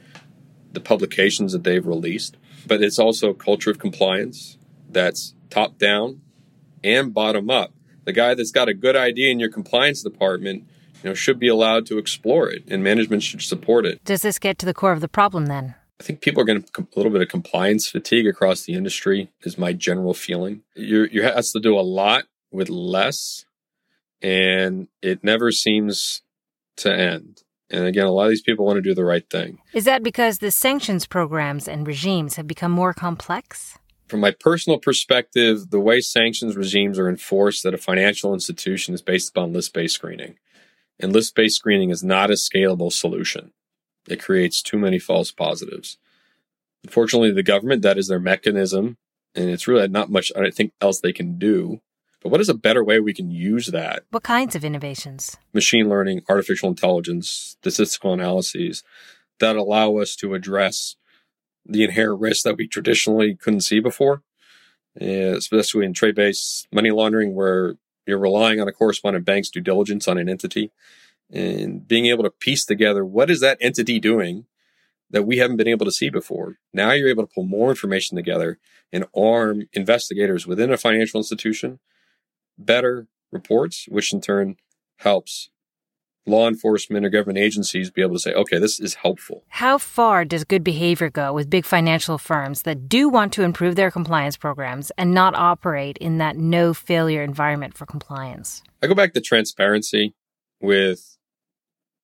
the 0.71 0.79
publications 0.81 1.53
that 1.53 1.63
they've 1.63 1.85
released. 1.85 2.37
But 2.67 2.81
it's 2.81 2.99
also 2.99 3.29
a 3.29 3.35
culture 3.35 3.71
of 3.71 3.79
compliance 3.79 4.57
that's 4.89 5.33
top 5.49 5.77
down 5.77 6.21
and 6.83 7.13
bottom 7.13 7.49
up. 7.49 7.73
The 8.03 8.13
guy 8.13 8.33
that's 8.35 8.51
got 8.51 8.69
a 8.69 8.73
good 8.73 8.95
idea 8.95 9.31
in 9.31 9.39
your 9.39 9.49
compliance 9.49 10.03
department, 10.03 10.67
you 11.03 11.09
know, 11.09 11.13
should 11.13 11.39
be 11.39 11.47
allowed 11.47 11.85
to 11.87 11.97
explore 11.97 12.49
it, 12.49 12.63
and 12.67 12.83
management 12.83 13.23
should 13.23 13.41
support 13.41 13.85
it. 13.85 14.03
Does 14.03 14.21
this 14.21 14.37
get 14.37 14.57
to 14.59 14.65
the 14.65 14.73
core 14.73 14.91
of 14.91 15.01
the 15.01 15.07
problem 15.07 15.47
then? 15.47 15.75
I 15.99 16.03
think 16.03 16.21
people 16.21 16.41
are 16.41 16.45
getting 16.45 16.65
a 16.77 16.83
little 16.95 17.11
bit 17.11 17.21
of 17.21 17.29
compliance 17.29 17.87
fatigue 17.87 18.27
across 18.27 18.63
the 18.63 18.73
industry. 18.73 19.31
Is 19.43 19.57
my 19.57 19.73
general 19.73 20.13
feeling. 20.13 20.61
You 20.75 21.07
you 21.11 21.23
has 21.23 21.51
to 21.53 21.59
do 21.59 21.77
a 21.77 21.81
lot 21.81 22.25
with 22.51 22.69
less, 22.69 23.45
and 24.21 24.87
it 25.01 25.23
never 25.23 25.51
seems 25.51 26.21
to 26.77 26.93
end. 26.93 27.43
And 27.69 27.85
again, 27.85 28.05
a 28.05 28.11
lot 28.11 28.25
of 28.25 28.29
these 28.29 28.41
people 28.41 28.65
want 28.65 28.77
to 28.77 28.81
do 28.81 28.93
the 28.93 29.03
right 29.03 29.27
thing. 29.29 29.59
Is 29.73 29.85
that 29.85 30.03
because 30.03 30.37
the 30.37 30.51
sanctions 30.51 31.05
programs 31.05 31.67
and 31.67 31.87
regimes 31.87 32.35
have 32.35 32.47
become 32.47 32.71
more 32.71 32.93
complex? 32.93 33.77
From 34.07 34.19
my 34.19 34.31
personal 34.31 34.77
perspective, 34.77 35.71
the 35.71 35.79
way 35.79 35.99
sanctions 35.99 36.55
regimes 36.55 36.99
are 36.99 37.09
enforced 37.09 37.65
at 37.65 37.73
a 37.73 37.79
financial 37.79 38.33
institution 38.33 38.93
is 38.93 39.01
based 39.01 39.29
upon 39.29 39.51
list 39.51 39.73
based 39.73 39.95
screening. 39.95 40.37
And 40.99 41.11
list 41.11 41.35
based 41.35 41.55
screening 41.55 41.89
is 41.89 42.03
not 42.03 42.29
a 42.29 42.33
scalable 42.33 42.91
solution, 42.91 43.51
it 44.07 44.21
creates 44.21 44.61
too 44.61 44.77
many 44.77 44.99
false 44.99 45.31
positives. 45.31 45.97
Unfortunately, 46.83 47.31
the 47.31 47.41
government, 47.41 47.81
that 47.81 47.97
is 47.97 48.07
their 48.07 48.19
mechanism. 48.19 48.97
And 49.33 49.49
it's 49.49 49.67
really 49.67 49.87
not 49.87 50.09
much, 50.09 50.31
I 50.35 50.49
think, 50.51 50.71
else 50.79 51.01
they 51.01 51.11
can 51.11 51.37
do 51.37 51.81
but 52.25 52.31
what 52.31 52.41
is 52.41 52.49
a 52.49 52.55
better 52.55 52.83
way 52.83 52.99
we 52.99 53.13
can 53.13 53.29
use 53.29 53.67
that? 53.67 54.03
What 54.09 54.23
kinds 54.23 54.55
of 54.55 54.65
innovations? 54.65 55.37
Machine 55.53 55.87
learning, 55.87 56.23
artificial 56.27 56.67
intelligence, 56.67 57.29
statistical 57.29 58.13
analyses 58.13 58.83
that 59.39 59.55
allow 59.55 59.97
us 59.97 60.15
to 60.15 60.33
address 60.33 60.95
the 61.67 61.83
inherent 61.83 62.19
risks 62.19 62.41
that 62.41 62.57
we 62.57 62.67
traditionally 62.67 63.35
couldn't 63.35 63.61
see 63.61 63.79
before, 63.79 64.23
especially 64.99 65.85
in 65.85 65.93
trade 65.93 66.15
based 66.15 66.67
money 66.73 66.89
laundering, 66.89 67.35
where 67.35 67.75
you're 68.07 68.17
relying 68.17 68.59
on 68.59 68.67
a 68.67 68.73
correspondent 68.73 69.23
bank's 69.23 69.51
due 69.51 69.61
diligence 69.61 70.07
on 70.07 70.17
an 70.17 70.27
entity 70.27 70.71
and 71.31 71.87
being 71.87 72.07
able 72.07 72.23
to 72.23 72.31
piece 72.31 72.65
together 72.65 73.05
what 73.05 73.29
is 73.29 73.39
that 73.41 73.59
entity 73.61 73.99
doing 73.99 74.47
that 75.11 75.27
we 75.27 75.37
haven't 75.37 75.57
been 75.57 75.67
able 75.67 75.85
to 75.85 75.91
see 75.91 76.09
before. 76.09 76.57
Now 76.73 76.91
you're 76.93 77.07
able 77.07 77.27
to 77.27 77.31
pull 77.31 77.45
more 77.45 77.69
information 77.69 78.17
together 78.17 78.57
and 78.91 79.05
arm 79.15 79.69
investigators 79.73 80.47
within 80.47 80.73
a 80.73 80.77
financial 80.77 81.19
institution 81.19 81.77
better 82.57 83.07
reports, 83.31 83.85
which 83.89 84.13
in 84.13 84.21
turn 84.21 84.55
helps 84.97 85.49
law 86.27 86.47
enforcement 86.47 87.05
or 87.05 87.09
government 87.09 87.37
agencies 87.37 87.91
be 87.91 88.01
able 88.01 88.15
to 88.15 88.19
say, 88.19 88.33
okay, 88.33 88.57
this 88.57 88.79
is 88.79 88.95
helpful. 88.95 89.43
How 89.49 89.77
far 89.77 90.25
does 90.25 90.43
good 90.43 90.63
behavior 90.63 91.09
go 91.09 91.33
with 91.33 91.49
big 91.49 91.65
financial 91.65 92.17
firms 92.17 92.63
that 92.63 92.89
do 92.89 93.09
want 93.09 93.31
to 93.33 93.43
improve 93.43 93.75
their 93.75 93.91
compliance 93.91 94.37
programs 94.37 94.91
and 94.97 95.13
not 95.13 95.35
operate 95.35 95.97
in 95.99 96.17
that 96.17 96.37
no 96.37 96.73
failure 96.73 97.21
environment 97.23 97.77
for 97.77 97.85
compliance? 97.85 98.63
I 98.81 98.87
go 98.87 98.95
back 98.95 99.13
to 99.13 99.21
transparency 99.21 100.15
with 100.59 101.14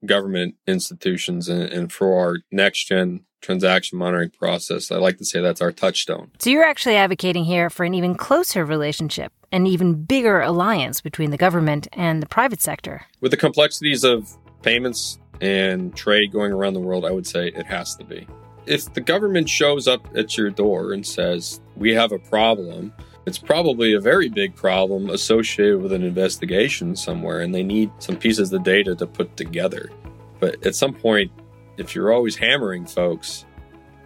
government 0.05 0.55
institutions 0.67 1.47
and, 1.49 1.63
and 1.63 1.91
for 1.91 2.19
our 2.19 2.37
next 2.51 2.85
gen 2.85 3.25
transaction 3.41 3.97
monitoring 3.97 4.29
process. 4.29 4.91
I 4.91 4.97
like 4.97 5.17
to 5.17 5.25
say 5.25 5.41
that's 5.41 5.61
our 5.61 5.71
touchstone. 5.71 6.31
So 6.39 6.51
you're 6.51 6.63
actually 6.63 6.95
advocating 6.95 7.43
here 7.43 7.71
for 7.71 7.83
an 7.83 7.95
even 7.95 8.13
closer 8.13 8.63
relationship 8.63 9.33
an 9.51 9.67
even 9.67 10.03
bigger 10.03 10.41
alliance 10.41 11.01
between 11.01 11.31
the 11.31 11.37
government 11.37 11.87
and 11.93 12.21
the 12.21 12.27
private 12.27 12.61
sector. 12.61 13.05
With 13.19 13.31
the 13.31 13.37
complexities 13.37 14.03
of 14.03 14.37
payments 14.61 15.19
and 15.41 15.95
trade 15.95 16.31
going 16.31 16.51
around 16.51 16.73
the 16.73 16.79
world, 16.79 17.05
I 17.05 17.11
would 17.11 17.27
say 17.27 17.47
it 17.47 17.65
has 17.65 17.95
to 17.97 18.05
be. 18.05 18.27
If 18.65 18.93
the 18.93 19.01
government 19.01 19.49
shows 19.49 19.87
up 19.87 20.07
at 20.15 20.37
your 20.37 20.49
door 20.51 20.93
and 20.93 21.05
says, 21.05 21.59
We 21.75 21.93
have 21.93 22.11
a 22.11 22.19
problem, 22.19 22.93
it's 23.25 23.38
probably 23.38 23.93
a 23.93 23.99
very 23.99 24.29
big 24.29 24.55
problem 24.55 25.10
associated 25.10 25.81
with 25.81 25.91
an 25.91 26.03
investigation 26.03 26.95
somewhere, 26.95 27.41
and 27.41 27.53
they 27.53 27.63
need 27.63 27.91
some 27.99 28.15
pieces 28.17 28.51
of 28.51 28.63
data 28.63 28.95
to 28.95 29.05
put 29.07 29.38
together. 29.38 29.91
But 30.39 30.65
at 30.65 30.75
some 30.75 30.93
point, 30.93 31.31
if 31.77 31.93
you're 31.93 32.12
always 32.12 32.36
hammering 32.36 32.86
folks, 32.86 33.45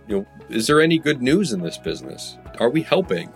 you 0.08 0.18
know, 0.18 0.28
is 0.50 0.68
there 0.68 0.82
any 0.82 1.00
good 1.00 1.22
news 1.22 1.54
in 1.54 1.62
this 1.62 1.78
business? 1.78 2.38
Are 2.60 2.70
we 2.70 2.82
helping? 2.82 3.32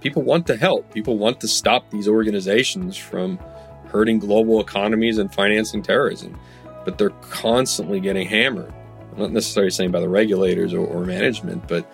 people 0.00 0.22
want 0.22 0.46
to 0.46 0.56
help. 0.56 0.92
People 0.92 1.18
want 1.18 1.40
to 1.40 1.48
stop 1.48 1.90
these 1.90 2.08
organizations 2.08 2.96
from 2.96 3.38
hurting 3.86 4.18
global 4.18 4.60
economies 4.60 5.18
and 5.18 5.32
financing 5.32 5.82
terrorism, 5.82 6.38
but 6.84 6.98
they're 6.98 7.10
constantly 7.10 8.00
getting 8.00 8.26
hammered. 8.26 8.72
I'm 9.12 9.18
not 9.18 9.32
necessarily 9.32 9.70
saying 9.70 9.90
by 9.90 10.00
the 10.00 10.08
regulators 10.08 10.72
or, 10.72 10.86
or 10.86 11.04
management, 11.04 11.66
but 11.66 11.84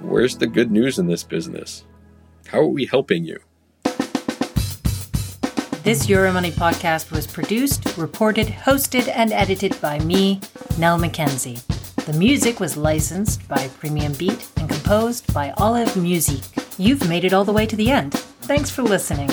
where's 0.00 0.36
the 0.36 0.46
good 0.46 0.70
news 0.70 0.98
in 0.98 1.06
this 1.06 1.24
business? 1.24 1.84
How 2.48 2.60
are 2.60 2.66
we 2.66 2.86
helping 2.86 3.24
you? 3.24 3.38
This 5.82 6.06
Euromoney 6.06 6.50
podcast 6.50 7.12
was 7.12 7.26
produced, 7.26 7.96
reported, 7.96 8.46
hosted, 8.48 9.08
and 9.08 9.32
edited 9.32 9.80
by 9.80 9.98
me, 10.00 10.40
Nell 10.78 10.98
Mackenzie. 10.98 11.58
The 12.06 12.12
music 12.18 12.60
was 12.60 12.76
licensed 12.76 13.46
by 13.48 13.68
Premium 13.78 14.12
Beat 14.14 14.48
and 14.56 14.68
composed 14.68 15.32
by 15.32 15.50
Olive 15.58 15.96
Musique. 15.96 16.44
You've 16.78 17.08
made 17.08 17.24
it 17.24 17.32
all 17.32 17.44
the 17.44 17.52
way 17.52 17.66
to 17.66 17.76
the 17.76 17.90
end. 17.90 18.14
Thanks 18.14 18.70
for 18.70 18.82
listening. 18.82 19.30